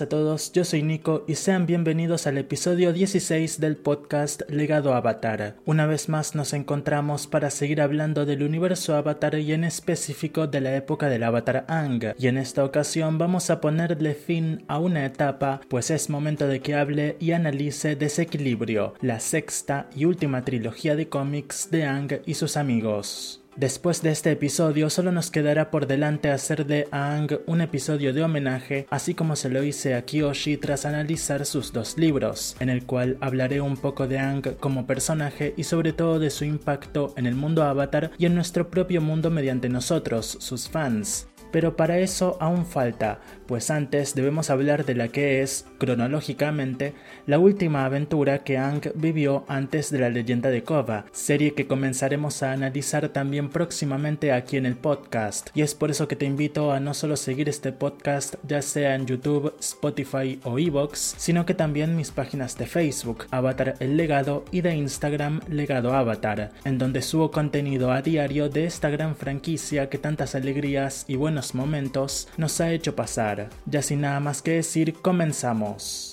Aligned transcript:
a 0.00 0.08
todos, 0.08 0.52
yo 0.52 0.64
soy 0.64 0.82
Nico 0.82 1.22
y 1.28 1.34
sean 1.34 1.66
bienvenidos 1.66 2.26
al 2.26 2.38
episodio 2.38 2.94
16 2.94 3.60
del 3.60 3.76
podcast 3.76 4.40
Legado 4.48 4.94
Avatar. 4.94 5.56
Una 5.66 5.84
vez 5.84 6.08
más 6.08 6.34
nos 6.34 6.54
encontramos 6.54 7.26
para 7.26 7.50
seguir 7.50 7.82
hablando 7.82 8.24
del 8.24 8.42
universo 8.42 8.96
Avatar 8.96 9.34
y 9.34 9.52
en 9.52 9.64
específico 9.64 10.46
de 10.46 10.62
la 10.62 10.74
época 10.76 11.10
del 11.10 11.24
Avatar 11.24 11.66
Ang. 11.68 12.14
Y 12.18 12.28
en 12.28 12.38
esta 12.38 12.64
ocasión 12.64 13.18
vamos 13.18 13.50
a 13.50 13.60
ponerle 13.60 14.14
fin 14.14 14.64
a 14.66 14.78
una 14.78 15.04
etapa, 15.04 15.60
pues 15.68 15.90
es 15.90 16.08
momento 16.08 16.46
de 16.48 16.60
que 16.60 16.74
hable 16.74 17.16
y 17.20 17.32
analice 17.32 17.94
Desequilibrio, 17.94 18.94
la 19.02 19.20
sexta 19.20 19.90
y 19.94 20.06
última 20.06 20.42
trilogía 20.42 20.96
de 20.96 21.10
cómics 21.10 21.68
de 21.70 21.84
Ang 21.84 22.22
y 22.24 22.32
sus 22.34 22.56
amigos. 22.56 23.41
Después 23.56 24.00
de 24.00 24.10
este 24.10 24.30
episodio 24.30 24.88
solo 24.88 25.12
nos 25.12 25.30
quedará 25.30 25.70
por 25.70 25.86
delante 25.86 26.30
hacer 26.30 26.64
de 26.64 26.88
Aang 26.90 27.40
un 27.46 27.60
episodio 27.60 28.14
de 28.14 28.22
homenaje, 28.22 28.86
así 28.88 29.12
como 29.12 29.36
se 29.36 29.50
lo 29.50 29.62
hice 29.62 29.94
a 29.94 30.06
Kyoshi 30.06 30.56
tras 30.56 30.86
analizar 30.86 31.44
sus 31.44 31.70
dos 31.70 31.98
libros, 31.98 32.56
en 32.60 32.70
el 32.70 32.86
cual 32.86 33.18
hablaré 33.20 33.60
un 33.60 33.76
poco 33.76 34.08
de 34.08 34.18
Aang 34.18 34.56
como 34.58 34.86
personaje 34.86 35.52
y 35.58 35.64
sobre 35.64 35.92
todo 35.92 36.18
de 36.18 36.30
su 36.30 36.46
impacto 36.46 37.12
en 37.18 37.26
el 37.26 37.34
mundo 37.34 37.62
Avatar 37.62 38.12
y 38.16 38.24
en 38.24 38.34
nuestro 38.34 38.70
propio 38.70 39.02
mundo 39.02 39.30
mediante 39.30 39.68
nosotros, 39.68 40.38
sus 40.40 40.70
fans. 40.70 41.28
Pero 41.52 41.76
para 41.76 41.98
eso 41.98 42.38
aún 42.40 42.64
falta, 42.64 43.20
pues 43.52 43.70
antes 43.70 44.14
debemos 44.14 44.48
hablar 44.48 44.86
de 44.86 44.94
la 44.94 45.08
que 45.08 45.42
es, 45.42 45.66
cronológicamente, 45.76 46.94
la 47.26 47.38
última 47.38 47.84
aventura 47.84 48.44
que 48.44 48.56
Ang 48.56 48.80
vivió 48.94 49.44
antes 49.46 49.90
de 49.90 49.98
la 49.98 50.08
leyenda 50.08 50.48
de 50.48 50.62
Kova, 50.62 51.04
serie 51.12 51.52
que 51.52 51.66
comenzaremos 51.66 52.42
a 52.42 52.52
analizar 52.52 53.10
también 53.10 53.50
próximamente 53.50 54.32
aquí 54.32 54.56
en 54.56 54.64
el 54.64 54.76
podcast. 54.76 55.50
Y 55.54 55.60
es 55.60 55.74
por 55.74 55.90
eso 55.90 56.08
que 56.08 56.16
te 56.16 56.24
invito 56.24 56.72
a 56.72 56.80
no 56.80 56.94
solo 56.94 57.14
seguir 57.14 57.50
este 57.50 57.72
podcast 57.72 58.36
ya 58.48 58.62
sea 58.62 58.94
en 58.94 59.04
YouTube, 59.04 59.54
Spotify 59.60 60.40
o 60.44 60.58
Evox, 60.58 61.14
sino 61.18 61.44
que 61.44 61.52
también 61.52 61.94
mis 61.94 62.10
páginas 62.10 62.56
de 62.56 62.64
Facebook, 62.64 63.26
Avatar 63.30 63.74
El 63.80 63.98
Legado, 63.98 64.46
y 64.50 64.62
de 64.62 64.74
Instagram 64.76 65.42
Legado 65.50 65.92
Avatar, 65.92 66.52
en 66.64 66.78
donde 66.78 67.02
subo 67.02 67.30
contenido 67.30 67.92
a 67.92 68.00
diario 68.00 68.48
de 68.48 68.64
esta 68.64 68.88
gran 68.88 69.14
franquicia 69.14 69.90
que 69.90 69.98
tantas 69.98 70.34
alegrías 70.34 71.04
y 71.06 71.16
buenos 71.16 71.54
momentos 71.54 72.28
nos 72.38 72.58
ha 72.62 72.72
hecho 72.72 72.96
pasar. 72.96 73.41
Ya 73.66 73.82
sin 73.82 74.00
nada 74.02 74.20
más 74.20 74.42
que 74.42 74.52
decir, 74.52 74.94
comenzamos. 74.94 76.12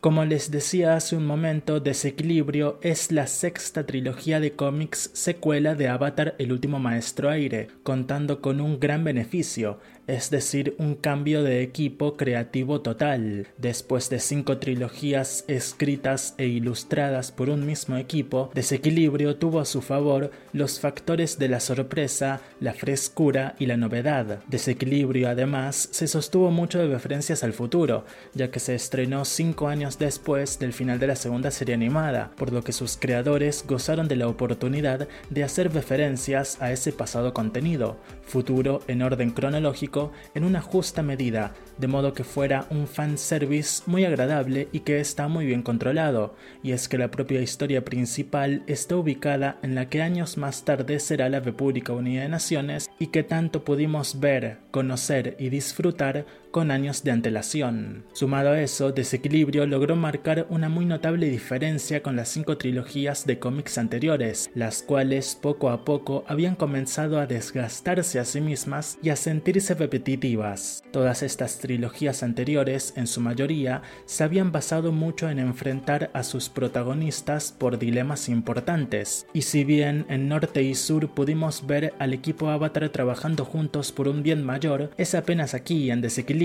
Como 0.00 0.24
les 0.24 0.52
decía 0.52 0.94
hace 0.94 1.16
un 1.16 1.26
momento, 1.26 1.80
Desequilibrio 1.80 2.78
es 2.82 3.10
la 3.10 3.26
sexta 3.26 3.84
trilogía 3.84 4.38
de 4.38 4.52
cómics 4.52 5.10
secuela 5.12 5.74
de 5.74 5.88
Avatar 5.88 6.36
El 6.38 6.52
último 6.52 6.78
maestro 6.78 7.28
aire, 7.28 7.66
contando 7.82 8.40
con 8.40 8.60
un 8.60 8.78
gran 8.78 9.02
beneficio, 9.02 9.80
es 10.08 10.30
decir, 10.30 10.74
un 10.78 10.94
cambio 10.94 11.42
de 11.42 11.62
equipo 11.62 12.16
creativo 12.16 12.80
total. 12.80 13.46
Después 13.58 14.08
de 14.08 14.20
cinco 14.20 14.56
trilogías 14.56 15.44
escritas 15.48 16.34
e 16.38 16.46
ilustradas 16.46 17.30
por 17.30 17.50
un 17.50 17.66
mismo 17.66 17.98
equipo, 17.98 18.50
Desequilibrio 18.54 19.36
tuvo 19.36 19.60
a 19.60 19.66
su 19.66 19.82
favor 19.82 20.30
los 20.54 20.80
factores 20.80 21.38
de 21.38 21.48
la 21.48 21.60
sorpresa, 21.60 22.40
la 22.58 22.72
frescura 22.72 23.54
y 23.58 23.66
la 23.66 23.76
novedad. 23.76 24.42
Desequilibrio 24.48 25.28
además 25.28 25.90
se 25.92 26.08
sostuvo 26.08 26.50
mucho 26.50 26.78
de 26.78 26.88
referencias 26.88 27.44
al 27.44 27.52
futuro, 27.52 28.06
ya 28.32 28.50
que 28.50 28.60
se 28.60 28.74
estrenó 28.74 29.26
cinco 29.26 29.68
años 29.68 29.98
después 29.98 30.58
del 30.58 30.72
final 30.72 30.98
de 30.98 31.08
la 31.08 31.16
segunda 31.16 31.50
serie 31.50 31.74
animada, 31.74 32.32
por 32.36 32.50
lo 32.50 32.64
que 32.64 32.72
sus 32.72 32.96
creadores 32.96 33.62
gozaron 33.68 34.08
de 34.08 34.16
la 34.16 34.28
oportunidad 34.28 35.06
de 35.28 35.44
hacer 35.44 35.70
referencias 35.70 36.56
a 36.62 36.72
ese 36.72 36.92
pasado 36.92 37.34
contenido, 37.34 37.98
futuro 38.22 38.80
en 38.88 39.02
orden 39.02 39.32
cronológico 39.32 39.97
en 40.34 40.44
una 40.44 40.60
justa 40.60 41.02
medida, 41.02 41.54
de 41.78 41.86
modo 41.86 42.12
que 42.12 42.24
fuera 42.24 42.66
un 42.70 42.86
fanservice 42.86 43.82
muy 43.86 44.04
agradable 44.04 44.68
y 44.72 44.80
que 44.80 45.00
está 45.00 45.28
muy 45.28 45.46
bien 45.46 45.62
controlado, 45.62 46.34
y 46.62 46.72
es 46.72 46.88
que 46.88 46.98
la 46.98 47.10
propia 47.10 47.40
historia 47.40 47.84
principal 47.84 48.62
está 48.66 48.96
ubicada 48.96 49.58
en 49.62 49.74
la 49.74 49.88
que 49.88 50.02
años 50.02 50.36
más 50.36 50.64
tarde 50.64 51.00
será 51.00 51.28
la 51.28 51.40
República 51.40 51.92
Unida 51.92 52.22
de 52.22 52.28
Naciones 52.28 52.88
y 52.98 53.08
que 53.08 53.22
tanto 53.22 53.64
pudimos 53.64 54.20
ver, 54.20 54.58
conocer 54.70 55.36
y 55.38 55.48
disfrutar 55.48 56.26
con 56.50 56.70
años 56.70 57.04
de 57.04 57.10
antelación. 57.10 58.04
Sumado 58.12 58.50
a 58.50 58.60
eso, 58.60 58.92
Desequilibrio 58.92 59.66
logró 59.66 59.96
marcar 59.96 60.46
una 60.48 60.68
muy 60.68 60.86
notable 60.86 61.28
diferencia 61.28 62.02
con 62.02 62.16
las 62.16 62.28
cinco 62.28 62.56
trilogías 62.56 63.26
de 63.26 63.38
cómics 63.38 63.78
anteriores, 63.78 64.50
las 64.54 64.82
cuales 64.82 65.36
poco 65.40 65.70
a 65.70 65.84
poco 65.84 66.24
habían 66.26 66.56
comenzado 66.56 67.18
a 67.20 67.26
desgastarse 67.26 68.18
a 68.18 68.24
sí 68.24 68.40
mismas 68.40 68.98
y 69.02 69.10
a 69.10 69.16
sentirse 69.16 69.74
repetitivas. 69.74 70.82
Todas 70.90 71.22
estas 71.22 71.58
trilogías 71.58 72.22
anteriores, 72.22 72.94
en 72.96 73.06
su 73.06 73.20
mayoría, 73.20 73.82
se 74.06 74.24
habían 74.24 74.50
basado 74.50 74.92
mucho 74.92 75.28
en 75.28 75.38
enfrentar 75.38 76.10
a 76.14 76.22
sus 76.22 76.48
protagonistas 76.48 77.52
por 77.52 77.78
dilemas 77.78 78.28
importantes, 78.28 79.26
y 79.32 79.42
si 79.42 79.64
bien 79.64 80.06
en 80.08 80.28
Norte 80.28 80.62
y 80.62 80.74
Sur 80.74 81.10
pudimos 81.10 81.66
ver 81.66 81.92
al 81.98 82.14
equipo 82.14 82.48
Avatar 82.48 82.88
trabajando 82.88 83.44
juntos 83.44 83.92
por 83.92 84.08
un 84.08 84.22
bien 84.22 84.42
mayor, 84.44 84.90
es 84.96 85.14
apenas 85.14 85.54
aquí 85.54 85.90
en 85.90 86.00
Desequilibrio 86.00 86.37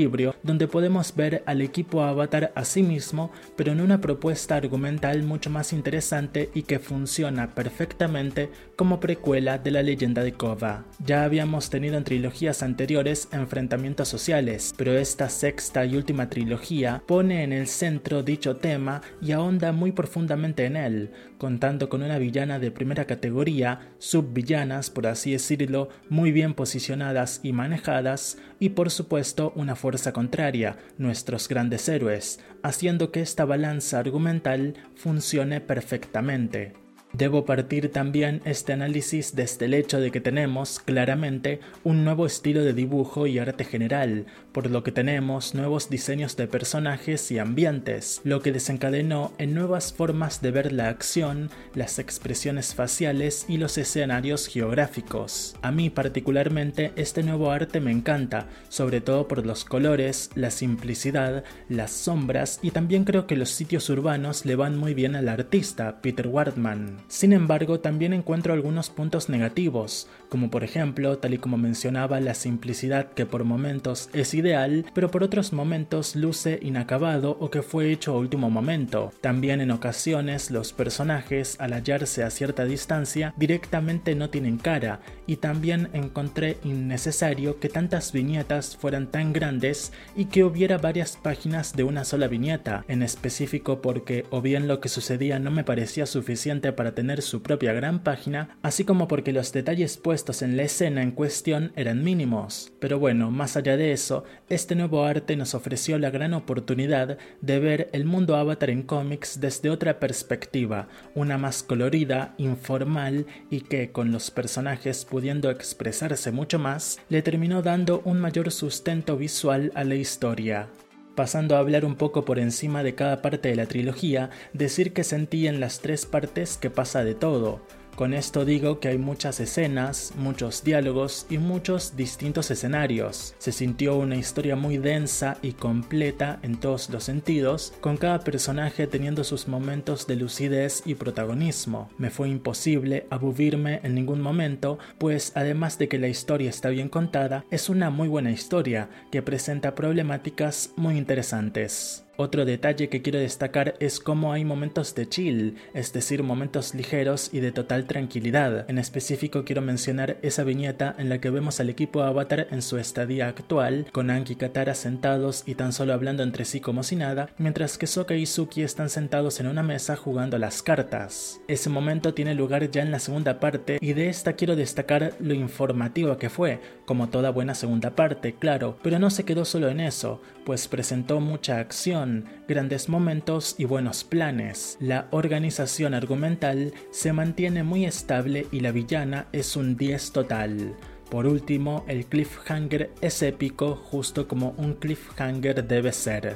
donde 0.43 0.67
podemos 0.67 1.15
ver 1.15 1.43
al 1.45 1.61
equipo 1.61 2.01
Avatar 2.01 2.51
a 2.55 2.65
sí 2.65 2.83
mismo, 2.83 3.31
pero 3.55 3.71
en 3.71 3.79
una 3.81 4.01
propuesta 4.01 4.55
argumental 4.55 5.23
mucho 5.23 5.49
más 5.49 5.71
interesante 5.71 6.49
y 6.53 6.63
que 6.63 6.79
funciona 6.79 7.53
perfectamente 7.53 8.49
como 8.75 8.99
precuela 8.99 9.57
de 9.57 9.71
la 9.71 9.83
leyenda 9.83 10.23
de 10.23 10.33
Kova. 10.33 10.85
Ya 11.05 11.23
habíamos 11.23 11.69
tenido 11.69 11.97
en 11.97 12.03
trilogías 12.03 12.63
anteriores 12.63 13.27
enfrentamientos 13.31 14.07
sociales, 14.07 14.73
pero 14.77 14.93
esta 14.93 15.29
sexta 15.29 15.85
y 15.85 15.95
última 15.95 16.29
trilogía 16.29 17.03
pone 17.05 17.43
en 17.43 17.53
el 17.53 17.67
centro 17.67 18.23
dicho 18.23 18.55
tema 18.55 19.01
y 19.21 19.31
ahonda 19.31 19.71
muy 19.71 19.91
profundamente 19.91 20.65
en 20.65 20.75
él, 20.75 21.11
contando 21.43 21.89
con 21.89 22.03
una 22.03 22.19
villana 22.19 22.57
de 22.57 22.71
primera 22.71 23.03
categoría, 23.03 23.91
subvillanas 23.97 24.89
por 24.89 25.07
así 25.07 25.33
decirlo, 25.33 25.89
muy 26.07 26.31
bien 26.31 26.53
posicionadas 26.53 27.41
y 27.43 27.51
manejadas, 27.51 28.37
y 28.59 28.69
por 28.69 28.89
supuesto 28.89 29.51
una 29.57 29.75
fuerza 29.75 30.13
contraria, 30.13 30.77
nuestros 30.97 31.49
grandes 31.49 31.89
héroes, 31.89 32.39
haciendo 32.61 33.11
que 33.11 33.19
esta 33.19 33.43
balanza 33.43 33.99
argumental 33.99 34.75
funcione 34.95 35.59
perfectamente. 35.59 36.82
Debo 37.13 37.45
partir 37.45 37.91
también 37.91 38.41
este 38.43 38.73
análisis 38.73 39.35
desde 39.35 39.65
el 39.65 39.75
hecho 39.75 39.99
de 39.99 40.09
que 40.09 40.19
tenemos, 40.19 40.79
claramente, 40.79 41.59
un 41.83 42.03
nuevo 42.03 42.25
estilo 42.25 42.63
de 42.63 42.73
dibujo 42.73 43.27
y 43.27 43.37
arte 43.37 43.65
general, 43.65 44.25
por 44.51 44.71
lo 44.71 44.81
que 44.81 44.91
tenemos 44.91 45.53
nuevos 45.53 45.91
diseños 45.91 46.35
de 46.37 46.47
personajes 46.47 47.29
y 47.29 47.37
ambientes, 47.37 48.19
lo 48.23 48.41
que 48.41 48.51
desencadenó 48.51 49.31
en 49.37 49.53
nuevas 49.53 49.93
formas 49.93 50.41
de 50.41 50.49
ver 50.49 50.73
la 50.73 50.89
acción, 50.89 51.51
las 51.75 51.99
expresiones 51.99 52.73
faciales 52.73 53.45
y 53.47 53.57
los 53.57 53.77
escenarios 53.77 54.47
geográficos. 54.47 55.55
A 55.61 55.71
mí 55.71 55.91
particularmente 55.91 56.93
este 56.95 57.21
nuevo 57.21 57.51
arte 57.51 57.79
me 57.79 57.91
encanta, 57.91 58.47
sobre 58.69 59.01
todo 59.01 59.27
por 59.27 59.45
los 59.45 59.65
colores, 59.65 60.31
la 60.33 60.49
simplicidad, 60.49 61.43
las 61.69 61.91
sombras 61.91 62.59
y 62.63 62.71
también 62.71 63.03
creo 63.03 63.27
que 63.27 63.35
los 63.35 63.51
sitios 63.51 63.87
urbanos 63.91 64.47
le 64.47 64.55
van 64.55 64.77
muy 64.77 64.95
bien 64.95 65.15
al 65.15 65.29
artista, 65.29 66.01
Peter 66.01 66.27
Wardman. 66.27 67.02
Sin 67.07 67.33
embargo, 67.33 67.79
también 67.79 68.13
encuentro 68.13 68.53
algunos 68.53 68.89
puntos 68.89 69.29
negativos, 69.29 70.07
como 70.29 70.49
por 70.49 70.63
ejemplo, 70.63 71.17
tal 71.17 71.33
y 71.35 71.37
como 71.37 71.57
mencionaba, 71.57 72.19
la 72.19 72.33
simplicidad 72.33 73.13
que 73.13 73.25
por 73.25 73.43
momentos 73.43 74.09
es 74.13 74.33
ideal, 74.33 74.85
pero 74.93 75.11
por 75.11 75.23
otros 75.23 75.53
momentos 75.53 76.15
luce 76.15 76.59
inacabado 76.61 77.37
o 77.39 77.51
que 77.51 77.61
fue 77.61 77.91
hecho 77.91 78.13
a 78.13 78.17
último 78.17 78.49
momento. 78.49 79.11
También 79.21 79.61
en 79.61 79.71
ocasiones 79.71 80.49
los 80.49 80.73
personajes, 80.73 81.55
al 81.59 81.73
hallarse 81.73 82.23
a 82.23 82.29
cierta 82.29 82.65
distancia, 82.65 83.33
directamente 83.37 84.15
no 84.15 84.29
tienen 84.29 84.57
cara, 84.57 85.01
y 85.27 85.37
también 85.37 85.89
encontré 85.93 86.57
innecesario 86.63 87.59
que 87.59 87.69
tantas 87.69 88.11
viñetas 88.11 88.75
fueran 88.77 89.07
tan 89.07 89.33
grandes 89.33 89.91
y 90.15 90.25
que 90.25 90.43
hubiera 90.43 90.77
varias 90.77 91.17
páginas 91.17 91.73
de 91.75 91.83
una 91.83 92.05
sola 92.05 92.27
viñeta, 92.27 92.85
en 92.87 93.03
específico 93.03 93.81
porque 93.81 94.25
o 94.29 94.41
bien 94.41 94.67
lo 94.67 94.79
que 94.79 94.89
sucedía 94.89 95.39
no 95.39 95.51
me 95.51 95.63
parecía 95.63 96.05
suficiente 96.05 96.71
para 96.73 96.92
tener 96.93 97.21
su 97.21 97.41
propia 97.41 97.73
gran 97.73 98.03
página, 98.03 98.57
así 98.61 98.83
como 98.83 99.07
porque 99.07 99.33
los 99.33 99.51
detalles 99.51 99.97
puestos 99.97 100.41
en 100.41 100.57
la 100.57 100.63
escena 100.63 101.01
en 101.01 101.11
cuestión 101.11 101.71
eran 101.75 102.03
mínimos. 102.03 102.71
Pero 102.79 102.99
bueno, 102.99 103.31
más 103.31 103.57
allá 103.57 103.77
de 103.77 103.91
eso, 103.91 104.23
este 104.49 104.75
nuevo 104.75 105.03
arte 105.03 105.35
nos 105.35 105.53
ofreció 105.55 105.97
la 105.97 106.09
gran 106.09 106.33
oportunidad 106.33 107.17
de 107.41 107.59
ver 107.59 107.89
el 107.93 108.05
mundo 108.05 108.35
Avatar 108.35 108.69
en 108.69 108.83
cómics 108.83 109.39
desde 109.39 109.69
otra 109.69 109.99
perspectiva, 109.99 110.87
una 111.15 111.37
más 111.37 111.63
colorida, 111.63 112.33
informal 112.37 113.25
y 113.49 113.61
que, 113.61 113.91
con 113.91 114.11
los 114.11 114.31
personajes 114.31 115.05
pudiendo 115.05 115.49
expresarse 115.49 116.31
mucho 116.31 116.59
más, 116.59 116.99
le 117.09 117.21
terminó 117.21 117.61
dando 117.61 118.01
un 118.05 118.19
mayor 118.19 118.51
sustento 118.51 119.17
visual 119.17 119.71
a 119.75 119.83
la 119.83 119.95
historia. 119.95 120.67
Pasando 121.15 121.55
a 121.55 121.59
hablar 121.59 121.85
un 121.85 121.95
poco 121.95 122.25
por 122.25 122.39
encima 122.39 122.81
de 122.81 122.95
cada 122.95 123.21
parte 123.21 123.49
de 123.49 123.55
la 123.55 123.67
trilogía, 123.67 124.31
decir 124.53 124.93
que 124.93 125.03
sentí 125.03 125.47
en 125.47 125.59
las 125.59 125.79
tres 125.79 126.07
partes 126.07 126.57
que 126.57 126.71
pasa 126.71 127.03
de 127.03 127.13
todo, 127.13 127.61
con 127.95 128.13
esto 128.13 128.45
digo 128.45 128.79
que 128.79 128.87
hay 128.87 128.97
muchas 128.97 129.39
escenas, 129.39 130.13
muchos 130.17 130.63
diálogos 130.63 131.25
y 131.29 131.37
muchos 131.37 131.95
distintos 131.95 132.49
escenarios. 132.51 133.35
Se 133.37 133.51
sintió 133.51 133.97
una 133.97 134.15
historia 134.15 134.55
muy 134.55 134.77
densa 134.77 135.37
y 135.41 135.53
completa 135.53 136.39
en 136.41 136.59
todos 136.59 136.89
los 136.89 137.03
sentidos, 137.03 137.73
con 137.81 137.97
cada 137.97 138.19
personaje 138.19 138.87
teniendo 138.87 139.23
sus 139.23 139.47
momentos 139.47 140.07
de 140.07 140.15
lucidez 140.15 140.83
y 140.85 140.95
protagonismo. 140.95 141.89
Me 141.97 142.09
fue 142.09 142.29
imposible 142.29 143.05
aburrirme 143.09 143.79
en 143.83 143.95
ningún 143.95 144.21
momento, 144.21 144.79
pues 144.97 145.31
además 145.35 145.77
de 145.77 145.87
que 145.87 145.99
la 145.99 146.07
historia 146.07 146.49
está 146.49 146.69
bien 146.69 146.89
contada, 146.89 147.45
es 147.51 147.69
una 147.69 147.89
muy 147.89 148.07
buena 148.07 148.31
historia 148.31 148.89
que 149.11 149.21
presenta 149.21 149.75
problemáticas 149.75 150.71
muy 150.75 150.97
interesantes. 150.97 152.02
Otro 152.15 152.45
detalle 152.45 152.89
que 152.89 153.01
quiero 153.01 153.17
destacar 153.17 153.73
es 153.79 153.99
cómo 153.99 154.33
hay 154.33 154.45
momentos 154.45 154.93
de 154.93 155.09
chill, 155.09 155.55
es 155.73 155.93
decir, 155.93 156.21
momentos 156.21 156.75
ligeros 156.75 157.31
y 157.33 157.39
de 157.39 157.51
total 157.51 157.85
tranquilidad. 157.85 158.69
En 158.69 158.77
específico 158.77 159.43
quiero 159.45 159.63
mencionar 159.63 160.17
esa 160.21 160.43
viñeta 160.43 160.93
en 160.99 161.09
la 161.09 161.19
que 161.19 161.31
vemos 161.31 161.59
al 161.59 161.71
equipo 161.71 162.03
Avatar 162.03 162.47
en 162.51 162.61
su 162.61 162.77
estadía 162.77 163.27
actual, 163.27 163.87
con 163.91 164.11
Anki 164.11 164.33
y 164.33 164.35
Katara 164.35 164.75
sentados 164.75 165.41
y 165.47 165.55
tan 165.55 165.73
solo 165.73 165.91
hablando 165.91 166.21
entre 166.21 166.45
sí 166.45 166.59
como 166.59 166.83
si 166.83 166.95
nada, 166.95 167.29
mientras 167.39 167.79
que 167.79 167.87
Sokka 167.87 168.13
y 168.13 168.27
Suki 168.27 168.61
están 168.61 168.91
sentados 168.91 169.39
en 169.39 169.47
una 169.47 169.63
mesa 169.63 169.95
jugando 169.95 170.37
las 170.37 170.61
cartas. 170.61 171.41
Ese 171.47 171.71
momento 171.71 172.13
tiene 172.13 172.35
lugar 172.35 172.69
ya 172.69 172.83
en 172.83 172.91
la 172.91 172.99
segunda 172.99 173.39
parte 173.39 173.79
y 173.81 173.93
de 173.93 174.09
esta 174.09 174.33
quiero 174.33 174.55
destacar 174.55 175.13
lo 175.19 175.33
informativa 175.33 176.19
que 176.19 176.29
fue, 176.29 176.59
como 176.85 177.09
toda 177.09 177.31
buena 177.31 177.55
segunda 177.55 177.95
parte, 177.95 178.35
claro, 178.35 178.77
pero 178.83 178.99
no 178.99 179.09
se 179.09 179.25
quedó 179.25 179.45
solo 179.45 179.69
en 179.69 179.79
eso, 179.79 180.21
pues 180.45 180.67
presentó 180.67 181.19
mucha 181.19 181.59
acción, 181.59 182.02
grandes 182.47 182.89
momentos 182.89 183.55
y 183.57 183.65
buenos 183.65 184.03
planes. 184.03 184.77
La 184.79 185.07
organización 185.11 185.93
argumental 185.93 186.73
se 186.91 187.13
mantiene 187.13 187.63
muy 187.63 187.85
estable 187.85 188.47
y 188.51 188.59
la 188.59 188.71
villana 188.71 189.27
es 189.31 189.55
un 189.55 189.77
10 189.77 190.11
total. 190.11 190.75
Por 191.09 191.25
último, 191.25 191.85
el 191.87 192.05
cliffhanger 192.05 192.91
es 193.01 193.21
épico 193.21 193.75
justo 193.75 194.27
como 194.27 194.55
un 194.57 194.73
cliffhanger 194.73 195.67
debe 195.67 195.91
ser. 195.91 196.35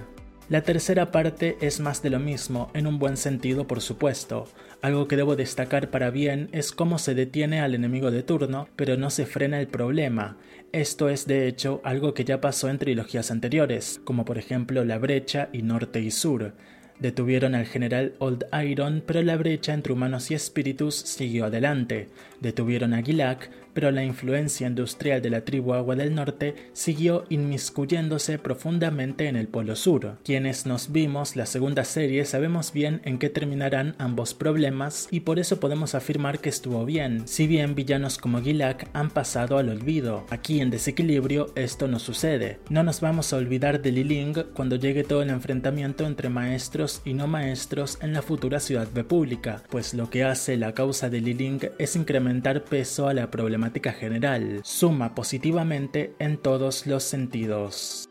La 0.49 0.61
tercera 0.61 1.11
parte 1.11 1.57
es 1.59 1.81
más 1.81 2.01
de 2.01 2.09
lo 2.09 2.19
mismo, 2.19 2.71
en 2.73 2.87
un 2.87 2.99
buen 2.99 3.17
sentido 3.17 3.67
por 3.67 3.81
supuesto. 3.81 4.47
Algo 4.81 5.09
que 5.09 5.17
debo 5.17 5.35
destacar 5.35 5.89
para 5.89 6.09
bien 6.09 6.47
es 6.53 6.71
cómo 6.71 6.99
se 6.99 7.15
detiene 7.15 7.59
al 7.59 7.75
enemigo 7.75 8.11
de 8.11 8.23
turno, 8.23 8.69
pero 8.77 8.95
no 8.95 9.09
se 9.09 9.25
frena 9.25 9.59
el 9.59 9.67
problema. 9.67 10.37
Esto 10.73 11.09
es 11.09 11.25
de 11.27 11.47
hecho 11.47 11.79
algo 11.83 12.13
que 12.13 12.25
ya 12.25 12.41
pasó 12.41 12.69
en 12.69 12.77
trilogías 12.77 13.31
anteriores, 13.31 14.01
como 14.03 14.25
por 14.25 14.37
ejemplo 14.37 14.83
La 14.83 14.97
Brecha 14.97 15.49
y 15.53 15.61
Norte 15.61 16.01
y 16.01 16.11
Sur. 16.11 16.53
Detuvieron 16.99 17.55
al 17.55 17.65
general 17.65 18.15
Old 18.17 18.45
Iron, 18.65 19.03
pero 19.05 19.21
la 19.21 19.37
brecha 19.37 19.73
entre 19.73 19.93
humanos 19.93 20.31
y 20.31 20.33
espíritus 20.33 20.95
siguió 20.95 21.45
adelante. 21.45 22.09
Detuvieron 22.41 22.93
a 22.93 23.03
Gilak, 23.03 23.51
pero 23.77 23.91
la 23.91 24.03
influencia 24.03 24.65
industrial 24.65 25.21
de 25.21 25.29
la 25.29 25.41
tribu 25.41 25.75
Agua 25.75 25.95
del 25.95 26.15
Norte 26.15 26.56
siguió 26.74 27.25
inmiscuyéndose 27.29 28.39
profundamente 28.39 29.27
en 29.27 29.35
el 29.35 29.47
Polo 29.47 29.75
Sur. 29.75 30.18
Quienes 30.24 30.65
nos 30.65 30.91
vimos 30.91 31.35
la 31.35 31.45
segunda 31.45 31.83
serie 31.83 32.25
sabemos 32.25 32.74
bien 32.74 33.01
en 33.06 33.19
qué 33.19 33.29
terminarán 33.29 33.94
ambos 34.00 34.33
problemas 34.33 35.07
y 35.12 35.19
por 35.19 35.38
eso 35.38 35.59
podemos 35.59 35.94
afirmar 35.94 36.39
que 36.39 36.50
estuvo 36.50 36.85
bien, 36.85 37.27
si 37.27 37.45
bien 37.45 37.75
villanos 37.75 38.18
como 38.18 38.41
Gilak 38.41 38.89
han 38.94 39.12
pasado 39.12 39.59
al 39.59 39.69
olvido. 39.69 40.25
Aquí 40.31 40.59
en 40.59 40.71
Desequilibrio 40.71 41.51
esto 41.53 41.88
no 41.88 42.00
sucede. 42.00 42.57
No 42.71 42.81
nos 42.81 43.00
vamos 43.00 43.31
a 43.31 43.38
olvidar 43.38 43.83
de 43.83 43.91
Liling 43.91 44.33
cuando 44.56 44.77
llegue 44.77 45.03
todo 45.03 45.21
el 45.21 45.29
enfrentamiento 45.29 46.07
entre 46.07 46.29
maestros 46.29 47.03
y 47.06 47.13
no 47.13 47.27
maestros 47.27 48.00
en 48.01 48.13
la 48.13 48.24
futura 48.24 48.59
ciudad 48.59 48.88
república, 48.95 49.62
pues 49.69 49.94
lo 49.94 50.09
que 50.09 50.24
hace 50.24 50.57
la 50.57 50.74
causa 50.74 51.12
de 51.12 51.21
Liling 51.21 51.59
es 51.77 51.95
incrementar 51.95 52.63
peso 52.63 53.07
a 53.07 53.13
la 53.13 53.29
problemática 53.29 53.66
general, 53.91 54.61
suma 54.63 55.15
positivamente 55.15 56.15
en 56.19 56.37
todos 56.37 56.87
los 56.87 57.03
sentidos. 57.03 58.09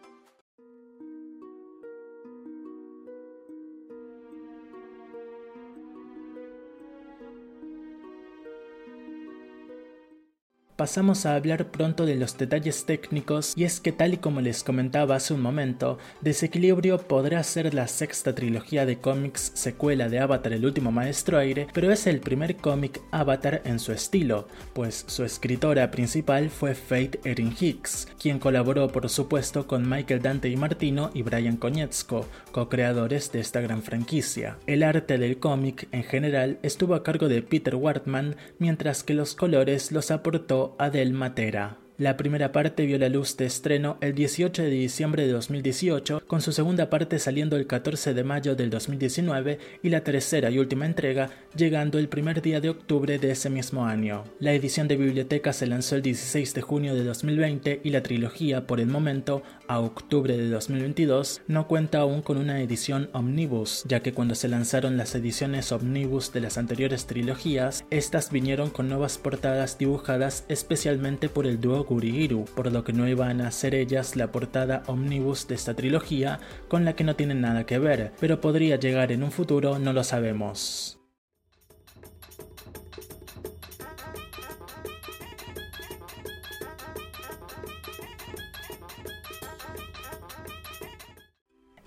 Pasamos 10.76 11.24
a 11.24 11.34
hablar 11.34 11.70
pronto 11.70 12.04
de 12.04 12.14
los 12.16 12.36
detalles 12.36 12.84
técnicos 12.84 13.54
y 13.56 13.64
es 13.64 13.80
que 13.80 13.92
tal 13.92 14.14
y 14.14 14.16
como 14.18 14.42
les 14.42 14.62
comentaba 14.62 15.16
hace 15.16 15.32
un 15.32 15.40
momento, 15.40 15.98
Desequilibrio 16.20 16.98
podrá 16.98 17.42
ser 17.42 17.72
la 17.72 17.88
sexta 17.88 18.34
trilogía 18.34 18.84
de 18.84 18.98
cómics 18.98 19.52
secuela 19.54 20.08
de 20.08 20.20
Avatar 20.20 20.52
el 20.52 20.66
último 20.66 20.92
maestro 20.92 21.38
aire, 21.38 21.66
pero 21.72 21.90
es 21.90 22.06
el 22.06 22.20
primer 22.20 22.56
cómic 22.56 23.00
Avatar 23.10 23.62
en 23.64 23.78
su 23.78 23.92
estilo, 23.92 24.48
pues 24.74 25.04
su 25.08 25.24
escritora 25.24 25.90
principal 25.90 26.50
fue 26.50 26.74
Faith 26.74 27.24
Erin 27.24 27.54
Hicks, 27.58 28.08
quien 28.20 28.38
colaboró 28.38 28.88
por 28.88 29.08
supuesto 29.08 29.66
con 29.66 29.88
Michael 29.88 30.20
Dante 30.20 30.50
y 30.50 30.56
Martino 30.56 31.10
y 31.14 31.22
Brian 31.22 31.56
Konietzko, 31.56 32.26
co-creadores 32.52 33.32
de 33.32 33.40
esta 33.40 33.62
gran 33.62 33.82
franquicia. 33.82 34.58
El 34.66 34.82
arte 34.82 35.16
del 35.16 35.38
cómic 35.38 35.88
en 35.92 36.04
general 36.04 36.58
estuvo 36.62 36.94
a 36.94 37.02
cargo 37.02 37.28
de 37.28 37.40
Peter 37.40 37.74
Wartman, 37.74 38.36
mientras 38.58 39.02
que 39.02 39.14
los 39.14 39.34
colores 39.34 39.90
los 39.90 40.10
aportó 40.10 40.65
Adel 40.78 41.12
Matera. 41.12 41.85
La 41.98 42.18
primera 42.18 42.52
parte 42.52 42.84
vio 42.84 42.98
la 42.98 43.08
luz 43.08 43.38
de 43.38 43.46
estreno 43.46 43.96
el 44.02 44.14
18 44.14 44.62
de 44.64 44.68
diciembre 44.68 45.26
de 45.26 45.32
2018, 45.32 46.24
con 46.26 46.42
su 46.42 46.52
segunda 46.52 46.90
parte 46.90 47.18
saliendo 47.18 47.56
el 47.56 47.66
14 47.66 48.12
de 48.12 48.22
mayo 48.22 48.54
del 48.54 48.68
2019 48.68 49.58
y 49.82 49.88
la 49.88 50.04
tercera 50.04 50.50
y 50.50 50.58
última 50.58 50.84
entrega 50.84 51.30
llegando 51.56 51.98
el 51.98 52.10
primer 52.10 52.42
día 52.42 52.60
de 52.60 52.68
octubre 52.68 53.18
de 53.18 53.30
ese 53.30 53.48
mismo 53.48 53.86
año. 53.86 54.24
La 54.40 54.52
edición 54.52 54.88
de 54.88 54.96
biblioteca 54.98 55.54
se 55.54 55.66
lanzó 55.66 55.96
el 55.96 56.02
16 56.02 56.52
de 56.52 56.60
junio 56.60 56.94
de 56.94 57.02
2020 57.02 57.80
y 57.82 57.88
la 57.88 58.02
trilogía, 58.02 58.66
por 58.66 58.78
el 58.78 58.88
momento, 58.88 59.42
a 59.66 59.80
octubre 59.80 60.36
de 60.36 60.50
2022, 60.50 61.40
no 61.48 61.66
cuenta 61.66 62.00
aún 62.00 62.20
con 62.20 62.36
una 62.36 62.60
edición 62.60 63.08
omnibus, 63.14 63.84
ya 63.88 64.00
que 64.00 64.12
cuando 64.12 64.34
se 64.34 64.48
lanzaron 64.48 64.98
las 64.98 65.14
ediciones 65.14 65.72
omnibus 65.72 66.30
de 66.34 66.42
las 66.42 66.58
anteriores 66.58 67.06
trilogías, 67.06 67.86
estas 67.88 68.30
vinieron 68.30 68.68
con 68.68 68.86
nuevas 68.86 69.16
portadas 69.16 69.78
dibujadas 69.78 70.44
especialmente 70.50 71.30
por 71.30 71.46
el 71.46 71.58
dúo 71.58 71.85
Gurigiru, 71.86 72.44
por 72.44 72.70
lo 72.72 72.84
que 72.84 72.92
no 72.92 73.08
iban 73.08 73.40
a 73.40 73.50
ser 73.50 73.74
ellas 73.74 74.16
la 74.16 74.32
portada 74.32 74.82
omnibus 74.86 75.48
de 75.48 75.54
esta 75.54 75.74
trilogía, 75.74 76.40
con 76.68 76.84
la 76.84 76.94
que 76.94 77.04
no 77.04 77.16
tienen 77.16 77.40
nada 77.40 77.64
que 77.64 77.78
ver, 77.78 78.12
pero 78.20 78.40
podría 78.40 78.76
llegar 78.76 79.12
en 79.12 79.22
un 79.22 79.30
futuro, 79.30 79.78
no 79.78 79.92
lo 79.92 80.04
sabemos. 80.04 80.95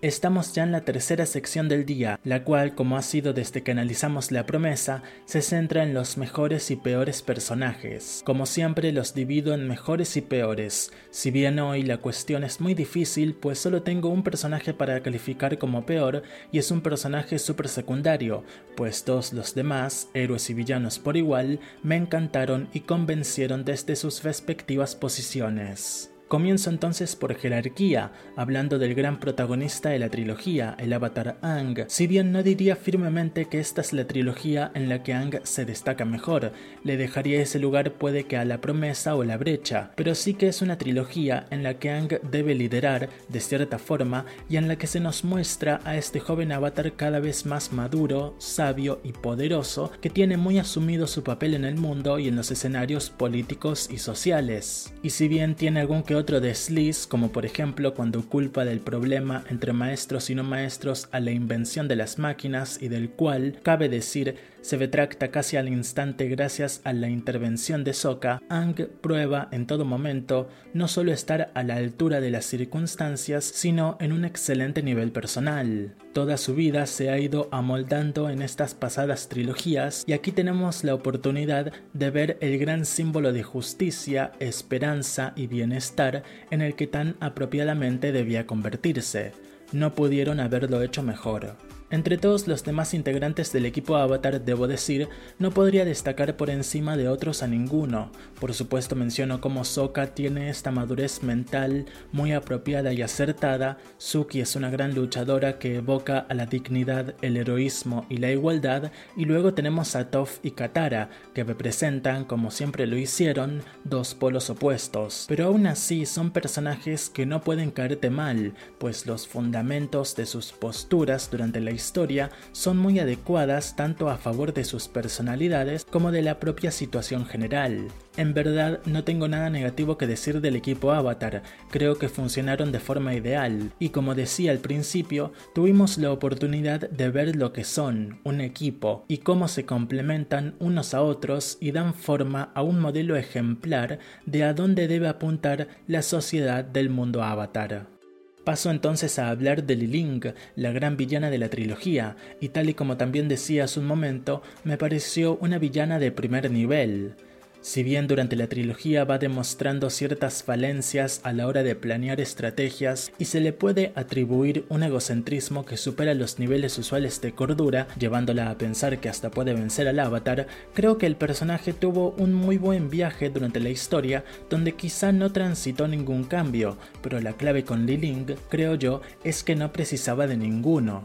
Estamos 0.01 0.53
ya 0.53 0.63
en 0.63 0.71
la 0.71 0.85
tercera 0.85 1.25
sección 1.25 1.67
del 1.67 1.85
día, 1.85 2.21
la 2.23 2.45
cual, 2.45 2.73
como 2.73 2.95
ha 2.95 3.01
sido 3.01 3.33
desde 3.33 3.63
que 3.63 3.71
analizamos 3.71 4.31
la 4.31 4.45
promesa, 4.45 5.03
se 5.25 5.41
centra 5.41 5.83
en 5.83 5.93
los 5.93 6.17
mejores 6.17 6.71
y 6.71 6.77
peores 6.77 7.21
personajes. 7.21 8.21
Como 8.25 8.45
siempre 8.45 8.93
los 8.93 9.13
divido 9.13 9.53
en 9.53 9.67
mejores 9.67 10.15
y 10.15 10.21
peores, 10.21 10.93
si 11.11 11.31
bien 11.31 11.59
hoy 11.59 11.83
la 11.83 11.97
cuestión 11.97 12.45
es 12.45 12.61
muy 12.61 12.75
difícil, 12.75 13.33
pues 13.33 13.59
solo 13.59 13.81
tengo 13.83 14.07
un 14.07 14.23
personaje 14.23 14.73
para 14.73 15.03
calificar 15.03 15.57
como 15.57 15.85
peor 15.85 16.23
y 16.49 16.59
es 16.59 16.71
un 16.71 16.79
personaje 16.79 17.37
super 17.37 17.67
secundario, 17.67 18.45
pues 18.77 19.03
todos 19.03 19.33
los 19.33 19.53
demás, 19.53 20.07
héroes 20.13 20.49
y 20.49 20.53
villanos 20.53 20.97
por 20.97 21.17
igual, 21.17 21.59
me 21.83 21.97
encantaron 21.97 22.69
y 22.71 22.79
convencieron 22.81 23.65
desde 23.65 23.97
sus 23.97 24.23
respectivas 24.23 24.95
posiciones. 24.95 26.09
Comienzo 26.29 26.69
entonces 26.69 27.15
por 27.15 27.33
jerarquía, 27.35 28.11
hablando 28.35 28.77
del 28.77 28.93
gran 28.93 29.19
protagonista 29.19 29.89
de 29.89 29.97
la 29.97 30.09
trilogía, 30.09 30.75
el 30.77 30.93
avatar 30.93 31.39
Ang. 31.41 31.85
Si 31.87 32.05
bien 32.05 32.31
no 32.31 32.43
diría 32.43 32.75
firmemente 32.75 33.45
que 33.45 33.59
esta 33.59 33.81
es 33.81 33.93
la 33.93 34.05
trilogía 34.05 34.69
en 34.75 34.89
la 34.89 35.01
que 35.01 35.13
Ang 35.13 35.39
se 35.41 35.65
destaca 35.65 36.05
mejor, 36.05 36.53
le 36.83 36.97
dejaría 36.97 37.41
ese 37.41 37.57
lugar 37.57 37.93
puede 37.93 38.25
que 38.25 38.37
a 38.37 38.45
la 38.45 38.61
promesa 38.61 39.15
o 39.15 39.23
la 39.23 39.37
brecha, 39.37 39.89
pero 39.95 40.13
sí 40.13 40.35
que 40.35 40.49
es 40.49 40.61
una 40.61 40.77
trilogía 40.77 41.47
en 41.49 41.63
la 41.63 41.79
que 41.79 41.89
Ang 41.89 42.19
debe 42.21 42.53
liderar 42.53 43.09
de 43.27 43.39
cierta 43.39 43.79
forma 43.79 44.25
y 44.47 44.57
en 44.57 44.67
la 44.67 44.75
que 44.75 44.85
se 44.85 44.99
nos 44.99 45.23
muestra 45.23 45.81
a 45.83 45.97
este 45.97 46.19
joven 46.19 46.51
avatar 46.51 46.93
cada 46.93 47.19
vez 47.19 47.47
más 47.47 47.73
maduro, 47.73 48.35
sabio 48.37 49.01
y 49.03 49.13
poderoso 49.13 49.91
que 49.99 50.11
tiene 50.11 50.37
muy 50.37 50.59
asumido 50.59 51.07
su 51.07 51.23
papel 51.23 51.55
en 51.55 51.65
el 51.65 51.75
mundo 51.75 52.19
y 52.19 52.27
en 52.27 52.35
los 52.35 52.51
escenarios 52.51 53.09
políticos 53.09 53.89
y 53.91 53.97
sociales. 53.97 54.93
Y 55.01 55.09
si 55.09 55.27
bien 55.27 55.55
tiene 55.55 55.79
algún 55.79 56.03
que 56.03 56.18
otro 56.19 56.39
desliz, 56.41 57.07
como 57.07 57.31
por 57.31 57.45
ejemplo 57.45 57.93
cuando 57.93 58.21
culpa 58.21 58.65
del 58.65 58.79
problema 58.79 59.43
entre 59.49 59.73
maestros 59.73 60.29
y 60.29 60.35
no 60.35 60.43
maestros 60.43 61.07
a 61.11 61.19
la 61.19 61.31
invención 61.31 61.87
de 61.87 61.95
las 61.95 62.19
máquinas 62.19 62.81
y 62.81 62.89
del 62.89 63.09
cual, 63.09 63.59
cabe 63.63 63.89
decir, 63.89 64.35
se 64.61 64.77
retracta 64.77 65.31
casi 65.31 65.57
al 65.57 65.67
instante 65.67 66.27
gracias 66.27 66.81
a 66.83 66.93
la 66.93 67.09
intervención 67.09 67.83
de 67.83 67.93
Sokka, 67.93 68.41
Ang 68.49 68.75
prueba 69.01 69.47
en 69.51 69.67
todo 69.67 69.85
momento 69.85 70.49
no 70.73 70.87
solo 70.87 71.11
estar 71.11 71.51
a 71.53 71.63
la 71.63 71.75
altura 71.75 72.21
de 72.21 72.31
las 72.31 72.45
circunstancias, 72.45 73.45
sino 73.45 73.97
en 73.99 74.11
un 74.11 74.25
excelente 74.25 74.83
nivel 74.83 75.11
personal. 75.11 75.95
Toda 76.13 76.37
su 76.37 76.55
vida 76.55 76.85
se 76.85 77.09
ha 77.09 77.19
ido 77.19 77.47
amoldando 77.51 78.29
en 78.29 78.41
estas 78.41 78.73
pasadas 78.73 79.29
trilogías 79.29 80.03
y 80.07 80.13
aquí 80.13 80.31
tenemos 80.31 80.83
la 80.83 80.95
oportunidad 80.95 81.71
de 81.93 82.09
ver 82.09 82.37
el 82.41 82.57
gran 82.57 82.85
símbolo 82.85 83.31
de 83.31 83.43
justicia, 83.43 84.31
esperanza 84.39 85.33
y 85.35 85.47
bienestar 85.47 86.23
en 86.51 86.61
el 86.61 86.75
que 86.75 86.87
tan 86.87 87.15
apropiadamente 87.19 88.11
debía 88.11 88.47
convertirse. 88.47 89.33
No 89.71 89.93
pudieron 89.93 90.39
haberlo 90.39 90.81
hecho 90.81 91.03
mejor. 91.03 91.68
Entre 91.91 92.19
todos 92.19 92.47
los 92.47 92.63
demás 92.63 92.93
integrantes 92.93 93.51
del 93.51 93.65
equipo 93.65 93.95
Avatar, 93.95 94.45
debo 94.45 94.67
decir, 94.67 95.09
no 95.39 95.49
podría 95.49 95.85
destacar 95.85 96.37
por 96.37 96.51
encima 96.51 96.95
de 96.97 97.07
otros 97.07 97.41
a 97.41 97.47
ninguno. 97.47 98.11
Por 98.39 98.53
supuesto 98.53 98.95
menciono 98.95 99.41
cómo 99.41 99.65
Sokka 99.65 100.13
tiene 100.13 100.49
esta 100.49 100.69
madurez 100.69 101.23
mental 101.23 101.87
muy 102.11 102.33
apropiada 102.33 102.93
y 102.93 103.01
acertada, 103.01 103.79
Suki 103.97 104.39
es 104.41 104.55
una 104.55 104.69
gran 104.69 104.93
luchadora 104.93 105.57
que 105.57 105.77
evoca 105.77 106.19
a 106.19 106.33
la 106.35 106.45
dignidad, 106.45 107.15
el 107.23 107.37
heroísmo 107.37 108.05
y 108.07 108.17
la 108.17 108.31
igualdad, 108.31 108.91
y 109.17 109.25
luego 109.25 109.55
tenemos 109.55 109.95
a 109.95 110.11
Toph 110.11 110.37
y 110.43 110.51
Katara, 110.51 111.09
que 111.33 111.43
representan, 111.43 112.25
como 112.25 112.51
siempre 112.51 112.85
lo 112.85 112.97
hicieron, 112.97 113.63
dos 113.83 114.13
polos 114.13 114.51
opuestos. 114.51 115.25
Pero 115.27 115.47
aún 115.47 115.65
así 115.65 116.05
son 116.05 116.29
personajes 116.29 117.09
que 117.09 117.25
no 117.25 117.41
pueden 117.41 117.71
caerte 117.71 118.11
mal, 118.11 118.53
pues 118.77 119.07
los 119.07 119.27
fundamentos 119.27 120.15
de 120.15 120.27
sus 120.27 120.51
posturas 120.51 121.31
durante 121.31 121.59
la 121.59 121.71
historia 121.79 122.29
son 122.51 122.77
muy 122.77 122.99
adecuadas 122.99 123.75
tanto 123.75 124.09
a 124.09 124.17
favor 124.17 124.53
de 124.53 124.65
sus 124.65 124.87
personalidades 124.87 125.85
como 125.85 126.11
de 126.11 126.21
la 126.21 126.39
propia 126.39 126.71
situación 126.71 127.25
general. 127.25 127.87
En 128.17 128.33
verdad 128.33 128.81
no 128.85 129.05
tengo 129.05 129.29
nada 129.29 129.49
negativo 129.49 129.97
que 129.97 130.05
decir 130.05 130.41
del 130.41 130.57
equipo 130.57 130.91
Avatar, 130.91 131.41
creo 131.71 131.97
que 131.97 132.09
funcionaron 132.09 132.73
de 132.73 132.81
forma 132.81 133.13
ideal, 133.13 133.71
y 133.79 133.89
como 133.89 134.13
decía 134.13 134.51
al 134.51 134.59
principio, 134.59 135.31
tuvimos 135.55 135.97
la 135.97 136.11
oportunidad 136.11 136.89
de 136.89 137.09
ver 137.09 137.37
lo 137.37 137.53
que 137.53 137.63
son, 137.63 138.19
un 138.25 138.41
equipo, 138.41 139.05
y 139.07 139.19
cómo 139.19 139.47
se 139.47 139.65
complementan 139.65 140.55
unos 140.59 140.93
a 140.93 141.01
otros 141.01 141.57
y 141.61 141.71
dan 141.71 141.93
forma 141.93 142.51
a 142.55 142.61
un 142.61 142.81
modelo 142.81 143.15
ejemplar 143.15 143.99
de 144.25 144.43
a 144.43 144.53
dónde 144.53 144.89
debe 144.89 145.07
apuntar 145.07 145.69
la 145.87 146.01
sociedad 146.01 146.65
del 146.65 146.89
mundo 146.89 147.23
Avatar. 147.23 147.98
Paso 148.43 148.71
entonces 148.71 149.19
a 149.19 149.29
hablar 149.29 149.63
de 149.63 149.75
Liling, 149.75 150.33
la 150.55 150.71
gran 150.71 150.97
villana 150.97 151.29
de 151.29 151.37
la 151.37 151.49
trilogía, 151.49 152.15
y 152.39 152.49
tal 152.49 152.69
y 152.69 152.73
como 152.73 152.97
también 152.97 153.27
decía 153.27 153.65
hace 153.65 153.79
un 153.79 153.85
momento, 153.85 154.41
me 154.63 154.77
pareció 154.77 155.37
una 155.41 155.59
villana 155.59 155.99
de 155.99 156.11
primer 156.11 156.49
nivel. 156.49 157.15
Si 157.61 157.83
bien 157.83 158.07
durante 158.07 158.37
la 158.37 158.47
trilogía 158.47 159.03
va 159.03 159.17
demostrando 159.17 159.89
ciertas 159.89 160.43
falencias 160.43 161.19
a 161.23 161.33
la 161.33 161.45
hora 161.45 161.61
de 161.61 161.75
planear 161.75 162.21
estrategias 162.21 163.11
y 163.19 163.25
se 163.25 163.41
le 163.41 163.51
puede 163.51 163.91
atribuir 163.95 164.65
un 164.69 164.81
egocentrismo 164.81 165.65
que 165.65 165.75
supera 165.75 166.13
los 166.13 166.39
niveles 166.39 166.77
usuales 166.77 167.19
de 167.19 167.33
cordura, 167.33 167.87
llevándola 167.99 168.49
a 168.49 168.57
pensar 168.57 169.01
que 169.01 169.09
hasta 169.09 169.29
puede 169.29 169.53
vencer 169.53 169.89
al 169.89 169.99
avatar, 169.99 170.47
creo 170.73 170.97
que 170.97 171.05
el 171.05 171.17
personaje 171.17 171.73
tuvo 171.73 172.11
un 172.17 172.33
muy 172.33 172.57
buen 172.57 172.89
viaje 172.89 173.29
durante 173.29 173.59
la 173.59 173.69
historia 173.69 174.23
donde 174.49 174.75
quizá 174.75 175.11
no 175.11 175.33
transitó 175.33 175.87
ningún 175.89 176.23
cambio, 176.23 176.77
pero 177.01 177.19
la 177.19 177.33
clave 177.33 177.65
con 177.65 177.85
Li 177.85 177.97
Ling, 177.97 178.35
creo 178.49 178.75
yo, 178.75 179.01
es 179.25 179.43
que 179.43 179.55
no 179.55 179.73
precisaba 179.73 180.27
de 180.27 180.37
ninguno. 180.37 181.03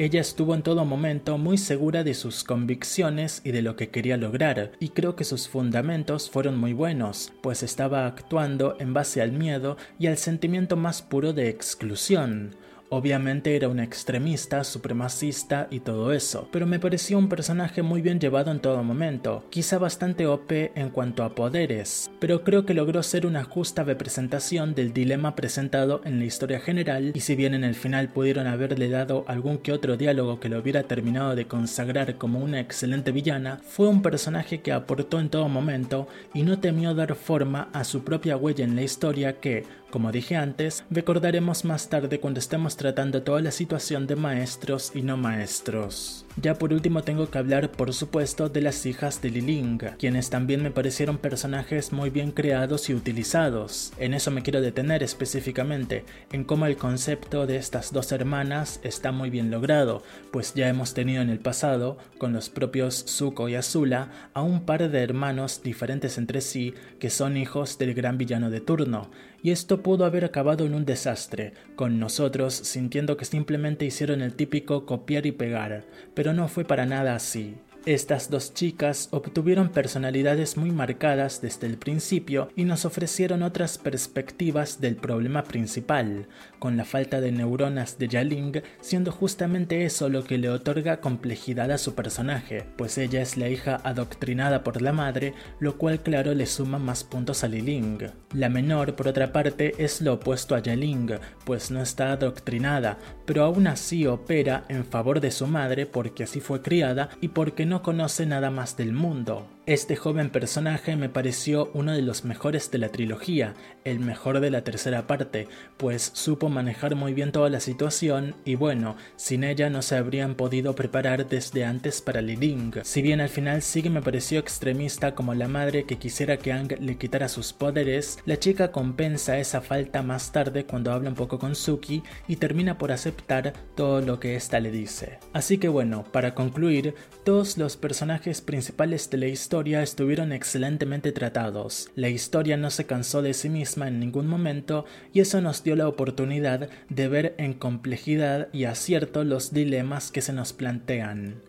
Ella 0.00 0.22
estuvo 0.22 0.54
en 0.54 0.62
todo 0.62 0.86
momento 0.86 1.36
muy 1.36 1.58
segura 1.58 2.04
de 2.04 2.14
sus 2.14 2.42
convicciones 2.42 3.42
y 3.44 3.50
de 3.50 3.60
lo 3.60 3.76
que 3.76 3.90
quería 3.90 4.16
lograr, 4.16 4.72
y 4.80 4.88
creo 4.88 5.14
que 5.14 5.24
sus 5.24 5.46
fundamentos 5.46 6.30
fueron 6.30 6.56
muy 6.56 6.72
buenos, 6.72 7.34
pues 7.42 7.62
estaba 7.62 8.06
actuando 8.06 8.76
en 8.80 8.94
base 8.94 9.20
al 9.20 9.32
miedo 9.32 9.76
y 9.98 10.06
al 10.06 10.16
sentimiento 10.16 10.74
más 10.74 11.02
puro 11.02 11.34
de 11.34 11.50
exclusión. 11.50 12.56
Obviamente 12.92 13.54
era 13.54 13.68
un 13.68 13.78
extremista, 13.78 14.64
supremacista 14.64 15.68
y 15.70 15.78
todo 15.78 16.12
eso, 16.12 16.48
pero 16.50 16.66
me 16.66 16.80
pareció 16.80 17.18
un 17.18 17.28
personaje 17.28 17.82
muy 17.82 18.02
bien 18.02 18.18
llevado 18.18 18.50
en 18.50 18.58
todo 18.58 18.82
momento, 18.82 19.44
quizá 19.48 19.78
bastante 19.78 20.26
OP 20.26 20.50
en 20.74 20.90
cuanto 20.90 21.22
a 21.22 21.36
poderes, 21.36 22.10
pero 22.18 22.42
creo 22.42 22.66
que 22.66 22.74
logró 22.74 23.04
ser 23.04 23.26
una 23.26 23.44
justa 23.44 23.84
representación 23.84 24.74
del 24.74 24.92
dilema 24.92 25.36
presentado 25.36 26.00
en 26.04 26.18
la 26.18 26.24
historia 26.24 26.58
general 26.58 27.12
y 27.14 27.20
si 27.20 27.36
bien 27.36 27.54
en 27.54 27.62
el 27.62 27.76
final 27.76 28.08
pudieron 28.08 28.48
haberle 28.48 28.88
dado 28.88 29.24
algún 29.28 29.58
que 29.58 29.70
otro 29.70 29.96
diálogo 29.96 30.40
que 30.40 30.48
lo 30.48 30.58
hubiera 30.58 30.82
terminado 30.82 31.36
de 31.36 31.46
consagrar 31.46 32.16
como 32.16 32.40
una 32.40 32.58
excelente 32.58 33.12
villana, 33.12 33.60
fue 33.62 33.86
un 33.86 34.02
personaje 34.02 34.62
que 34.62 34.72
aportó 34.72 35.20
en 35.20 35.30
todo 35.30 35.48
momento 35.48 36.08
y 36.34 36.42
no 36.42 36.58
temió 36.58 36.92
dar 36.92 37.14
forma 37.14 37.68
a 37.72 37.84
su 37.84 38.02
propia 38.02 38.36
huella 38.36 38.64
en 38.64 38.74
la 38.74 38.82
historia 38.82 39.38
que, 39.38 39.64
como 39.90 40.12
dije 40.12 40.36
antes, 40.36 40.84
recordaremos 40.90 41.64
más 41.64 41.88
tarde 41.88 42.20
cuando 42.20 42.40
estemos 42.40 42.76
tratando 42.76 43.22
toda 43.22 43.40
la 43.40 43.50
situación 43.50 44.06
de 44.06 44.16
maestros 44.16 44.92
y 44.94 45.02
no 45.02 45.16
maestros. 45.16 46.24
Ya 46.40 46.54
por 46.54 46.72
último 46.72 47.02
tengo 47.02 47.28
que 47.28 47.38
hablar 47.38 47.72
por 47.72 47.92
supuesto 47.92 48.48
de 48.48 48.60
las 48.60 48.86
hijas 48.86 49.20
de 49.20 49.30
Liling, 49.30 49.78
quienes 49.98 50.30
también 50.30 50.62
me 50.62 50.70
parecieron 50.70 51.18
personajes 51.18 51.92
muy 51.92 52.08
bien 52.08 52.30
creados 52.30 52.88
y 52.88 52.94
utilizados. 52.94 53.92
En 53.98 54.14
eso 54.14 54.30
me 54.30 54.42
quiero 54.42 54.60
detener 54.60 55.02
específicamente, 55.02 56.04
en 56.32 56.44
cómo 56.44 56.66
el 56.66 56.76
concepto 56.76 57.46
de 57.46 57.56
estas 57.56 57.92
dos 57.92 58.12
hermanas 58.12 58.80
está 58.84 59.12
muy 59.12 59.28
bien 59.28 59.50
logrado, 59.50 60.02
pues 60.30 60.54
ya 60.54 60.68
hemos 60.68 60.94
tenido 60.94 61.20
en 61.20 61.30
el 61.30 61.40
pasado, 61.40 61.98
con 62.18 62.32
los 62.32 62.48
propios 62.48 63.04
Zuko 63.08 63.48
y 63.48 63.56
Azula, 63.56 64.30
a 64.32 64.42
un 64.42 64.64
par 64.64 64.88
de 64.88 65.02
hermanos 65.02 65.62
diferentes 65.62 66.16
entre 66.16 66.40
sí 66.40 66.74
que 66.98 67.10
son 67.10 67.36
hijos 67.36 67.78
del 67.78 67.94
gran 67.94 68.18
villano 68.18 68.50
de 68.50 68.60
turno, 68.60 69.10
y 69.42 69.50
esto 69.50 69.82
pudo 69.82 70.04
haber 70.04 70.24
acabado 70.24 70.66
en 70.66 70.74
un 70.74 70.84
desastre, 70.84 71.54
con 71.76 71.98
nosotros 71.98 72.54
sintiendo 72.54 73.16
que 73.16 73.24
simplemente 73.24 73.84
hicieron 73.84 74.22
el 74.22 74.34
típico 74.34 74.86
copiar 74.86 75.26
y 75.26 75.32
pegar, 75.32 75.84
pero 76.14 76.32
no 76.32 76.48
fue 76.48 76.64
para 76.64 76.86
nada 76.86 77.14
así. 77.14 77.56
Estas 77.86 78.28
dos 78.28 78.52
chicas 78.52 79.08
obtuvieron 79.10 79.70
personalidades 79.70 80.58
muy 80.58 80.70
marcadas 80.70 81.40
desde 81.40 81.66
el 81.66 81.78
principio 81.78 82.50
y 82.54 82.64
nos 82.64 82.84
ofrecieron 82.84 83.42
otras 83.42 83.78
perspectivas 83.78 84.82
del 84.82 84.96
problema 84.96 85.44
principal, 85.44 86.26
con 86.58 86.76
la 86.76 86.84
falta 86.84 87.22
de 87.22 87.32
neuronas 87.32 87.98
de 87.98 88.08
Yaling 88.08 88.62
siendo 88.82 89.12
justamente 89.12 89.86
eso 89.86 90.10
lo 90.10 90.24
que 90.24 90.36
le 90.36 90.50
otorga 90.50 91.00
complejidad 91.00 91.70
a 91.70 91.78
su 91.78 91.94
personaje, 91.94 92.66
pues 92.76 92.98
ella 92.98 93.22
es 93.22 93.38
la 93.38 93.48
hija 93.48 93.80
adoctrinada 93.82 94.62
por 94.62 94.82
la 94.82 94.92
madre, 94.92 95.32
lo 95.58 95.78
cual 95.78 96.02
claro 96.02 96.34
le 96.34 96.44
suma 96.44 96.78
más 96.78 97.02
puntos 97.02 97.44
a 97.44 97.48
Liling. 97.48 98.10
La 98.34 98.50
menor, 98.50 98.94
por 98.94 99.08
otra 99.08 99.32
parte, 99.32 99.74
es 99.78 100.02
lo 100.02 100.14
opuesto 100.14 100.54
a 100.54 100.60
Yaling, 100.60 101.12
pues 101.44 101.70
no 101.70 101.80
está 101.80 102.12
adoctrinada, 102.12 102.98
pero 103.24 103.44
aún 103.44 103.66
así 103.66 104.06
opera 104.06 104.64
en 104.68 104.84
favor 104.84 105.20
de 105.20 105.30
su 105.30 105.46
madre 105.46 105.86
porque 105.86 106.24
así 106.24 106.40
fue 106.40 106.60
criada 106.60 107.08
y 107.22 107.28
porque 107.28 107.66
no 107.70 107.79
conoce 107.82 108.26
nada 108.26 108.50
más 108.50 108.76
del 108.76 108.92
mundo. 108.92 109.46
Este 109.70 109.94
joven 109.94 110.30
personaje 110.30 110.96
me 110.96 111.08
pareció 111.08 111.70
uno 111.74 111.92
de 111.92 112.02
los 112.02 112.24
mejores 112.24 112.72
de 112.72 112.78
la 112.78 112.88
trilogía, 112.88 113.54
el 113.84 114.00
mejor 114.00 114.40
de 114.40 114.50
la 114.50 114.64
tercera 114.64 115.06
parte, 115.06 115.46
pues 115.76 116.10
supo 116.12 116.48
manejar 116.48 116.96
muy 116.96 117.14
bien 117.14 117.30
toda 117.30 117.48
la 117.50 117.60
situación 117.60 118.34
y 118.44 118.56
bueno, 118.56 118.96
sin 119.14 119.44
ella 119.44 119.70
no 119.70 119.82
se 119.82 119.94
habrían 119.94 120.34
podido 120.34 120.74
preparar 120.74 121.28
desde 121.28 121.64
antes 121.64 122.00
para 122.00 122.20
Liling. 122.20 122.80
Si 122.82 123.00
bien 123.00 123.20
al 123.20 123.28
final 123.28 123.62
sí 123.62 123.80
que 123.80 123.90
me 123.90 124.02
pareció 124.02 124.40
extremista 124.40 125.14
como 125.14 125.34
la 125.34 125.46
madre 125.46 125.84
que 125.84 125.98
quisiera 125.98 126.36
que 126.36 126.52
Ang 126.52 126.72
le 126.80 126.98
quitara 126.98 127.28
sus 127.28 127.52
poderes, 127.52 128.18
la 128.26 128.40
chica 128.40 128.72
compensa 128.72 129.38
esa 129.38 129.60
falta 129.60 130.02
más 130.02 130.32
tarde 130.32 130.66
cuando 130.66 130.90
habla 130.90 131.10
un 131.10 131.14
poco 131.14 131.38
con 131.38 131.54
Suki 131.54 132.02
y 132.26 132.34
termina 132.34 132.76
por 132.76 132.90
aceptar 132.90 133.52
todo 133.76 134.00
lo 134.00 134.18
que 134.18 134.34
ésta 134.34 134.58
le 134.58 134.72
dice. 134.72 135.20
Así 135.32 135.58
que 135.58 135.68
bueno, 135.68 136.02
para 136.10 136.34
concluir, 136.34 136.96
todos 137.22 137.56
los 137.56 137.76
personajes 137.76 138.40
principales 138.40 139.08
de 139.10 139.18
la 139.18 139.26
historia 139.26 139.59
estuvieron 139.68 140.32
excelentemente 140.32 141.12
tratados. 141.12 141.90
La 141.94 142.08
historia 142.08 142.56
no 142.56 142.70
se 142.70 142.86
cansó 142.86 143.22
de 143.22 143.34
sí 143.34 143.48
misma 143.48 143.88
en 143.88 144.00
ningún 144.00 144.26
momento 144.26 144.86
y 145.12 145.20
eso 145.20 145.40
nos 145.40 145.62
dio 145.62 145.76
la 145.76 145.86
oportunidad 145.86 146.68
de 146.88 147.08
ver 147.08 147.34
en 147.38 147.52
complejidad 147.52 148.48
y 148.52 148.64
acierto 148.64 149.22
los 149.24 149.52
dilemas 149.52 150.10
que 150.10 150.22
se 150.22 150.32
nos 150.32 150.52
plantean. 150.52 151.42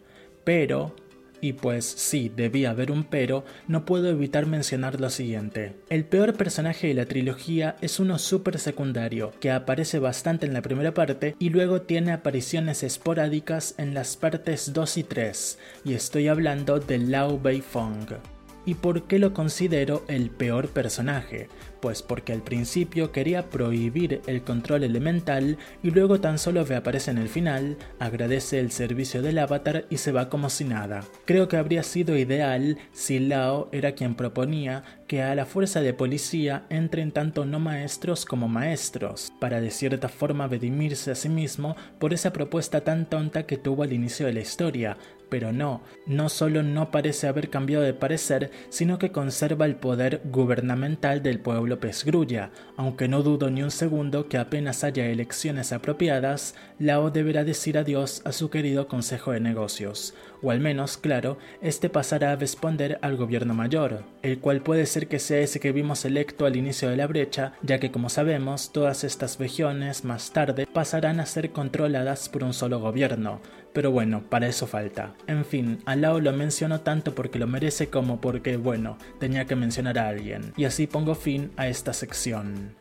Pero, 0.43 0.95
y 1.41 1.53
pues 1.53 1.85
sí, 1.85 2.31
debía 2.33 2.69
haber 2.69 2.91
un 2.91 3.03
pero, 3.03 3.43
no 3.67 3.85
puedo 3.85 4.09
evitar 4.09 4.45
mencionar 4.45 5.01
lo 5.01 5.09
siguiente. 5.09 5.75
El 5.89 6.05
peor 6.05 6.35
personaje 6.35 6.87
de 6.87 6.93
la 6.93 7.05
trilogía 7.05 7.75
es 7.81 7.99
uno 7.99 8.19
súper 8.19 8.59
secundario, 8.59 9.31
que 9.39 9.51
aparece 9.51 9.99
bastante 9.99 10.45
en 10.45 10.53
la 10.53 10.61
primera 10.61 10.93
parte 10.93 11.35
y 11.39 11.49
luego 11.49 11.81
tiene 11.81 12.11
apariciones 12.11 12.83
esporádicas 12.83 13.75
en 13.77 13.93
las 13.93 14.17
partes 14.17 14.73
2 14.73 14.97
y 14.97 15.03
3, 15.03 15.59
y 15.83 15.93
estoy 15.93 16.27
hablando 16.27 16.79
de 16.79 16.97
Lao 16.99 17.39
Beifong. 17.39 18.30
¿Y 18.65 18.75
por 18.75 19.03
qué 19.03 19.17
lo 19.17 19.33
considero 19.33 20.03
el 20.07 20.29
peor 20.29 20.69
personaje? 20.69 21.47
Pues 21.81 22.03
porque 22.03 22.31
al 22.31 22.43
principio 22.43 23.11
quería 23.11 23.49
prohibir 23.49 24.21
el 24.27 24.43
control 24.43 24.83
elemental 24.83 25.57
y 25.81 25.89
luego 25.89 26.21
tan 26.21 26.37
solo 26.37 26.63
reaparece 26.63 27.09
en 27.09 27.17
el 27.17 27.27
final, 27.27 27.77
agradece 27.97 28.59
el 28.59 28.71
servicio 28.71 29.23
del 29.23 29.39
avatar 29.39 29.85
y 29.89 29.97
se 29.97 30.11
va 30.11 30.29
como 30.29 30.51
si 30.51 30.63
nada. 30.63 31.03
Creo 31.25 31.47
que 31.47 31.57
habría 31.57 31.81
sido 31.81 32.15
ideal 32.15 32.77
si 32.91 33.19
Lao 33.19 33.67
era 33.71 33.93
quien 33.93 34.13
proponía 34.13 34.83
que 35.07 35.23
a 35.23 35.33
la 35.33 35.45
fuerza 35.45 35.81
de 35.81 35.93
policía 35.95 36.65
entren 36.69 37.11
tanto 37.11 37.45
no 37.45 37.59
maestros 37.59 38.25
como 38.25 38.47
maestros, 38.47 39.33
para 39.39 39.59
de 39.59 39.71
cierta 39.71 40.07
forma 40.07 40.47
redimirse 40.47 41.11
a 41.11 41.15
sí 41.15 41.29
mismo 41.29 41.75
por 41.99 42.13
esa 42.13 42.31
propuesta 42.31 42.81
tan 42.81 43.09
tonta 43.09 43.47
que 43.47 43.57
tuvo 43.57 43.83
al 43.83 43.91
inicio 43.91 44.27
de 44.27 44.33
la 44.33 44.39
historia, 44.41 44.97
pero 45.31 45.53
no, 45.53 45.81
no 46.05 46.27
solo 46.27 46.61
no 46.61 46.91
parece 46.91 47.25
haber 47.25 47.49
cambiado 47.49 47.85
de 47.85 47.93
parecer, 47.93 48.51
sino 48.67 48.99
que 48.99 49.13
conserva 49.13 49.65
el 49.65 49.77
poder 49.77 50.19
gubernamental 50.25 51.23
del 51.23 51.39
pueblo 51.39 51.79
pesgrulla, 51.79 52.51
aunque 52.75 53.07
no 53.07 53.23
dudo 53.23 53.49
ni 53.49 53.63
un 53.63 53.71
segundo 53.71 54.27
que 54.27 54.37
apenas 54.37 54.83
haya 54.83 55.05
elecciones 55.05 55.71
apropiadas, 55.71 56.53
Lao 56.79 57.11
deberá 57.11 57.45
decir 57.45 57.77
adiós 57.77 58.21
a 58.25 58.33
su 58.33 58.49
querido 58.49 58.89
Consejo 58.89 59.31
de 59.31 59.39
Negocios, 59.39 60.13
o 60.41 60.51
al 60.51 60.59
menos, 60.59 60.97
claro, 60.97 61.37
este 61.61 61.89
pasará 61.89 62.31
a 62.31 62.35
responder 62.35 62.99
al 63.01 63.17
gobierno 63.17 63.53
mayor, 63.53 64.03
el 64.21 64.39
cual 64.39 64.61
puede 64.61 64.85
ser 64.85 65.07
que 65.07 65.19
sea 65.19 65.39
ese 65.39 65.59
que 65.59 65.71
vimos 65.71 66.05
electo 66.05 66.45
al 66.45 66.55
inicio 66.55 66.89
de 66.89 66.97
la 66.97 67.07
brecha, 67.07 67.53
ya 67.61 67.79
que 67.79 67.91
como 67.91 68.09
sabemos, 68.09 68.71
todas 68.71 69.03
estas 69.03 69.39
regiones 69.39 70.03
más 70.03 70.31
tarde 70.31 70.67
pasarán 70.67 71.19
a 71.19 71.25
ser 71.25 71.51
controladas 71.51 72.29
por 72.29 72.43
un 72.43 72.53
solo 72.53 72.79
gobierno, 72.79 73.41
pero 73.73 73.91
bueno, 73.91 74.23
para 74.29 74.47
eso 74.47 74.67
falta. 74.67 75.13
En 75.27 75.45
fin, 75.45 75.79
al 75.85 76.01
Lao 76.01 76.19
lo 76.19 76.33
menciono 76.33 76.81
tanto 76.81 77.15
porque 77.15 77.39
lo 77.39 77.47
merece 77.47 77.87
como 77.87 78.19
porque, 78.19 78.57
bueno, 78.57 78.97
tenía 79.19 79.45
que 79.45 79.55
mencionar 79.55 79.97
a 79.99 80.09
alguien. 80.09 80.53
Y 80.57 80.65
así 80.65 80.87
pongo 80.87 81.15
fin 81.15 81.51
a 81.57 81.67
esta 81.67 81.93
sección. 81.93 82.80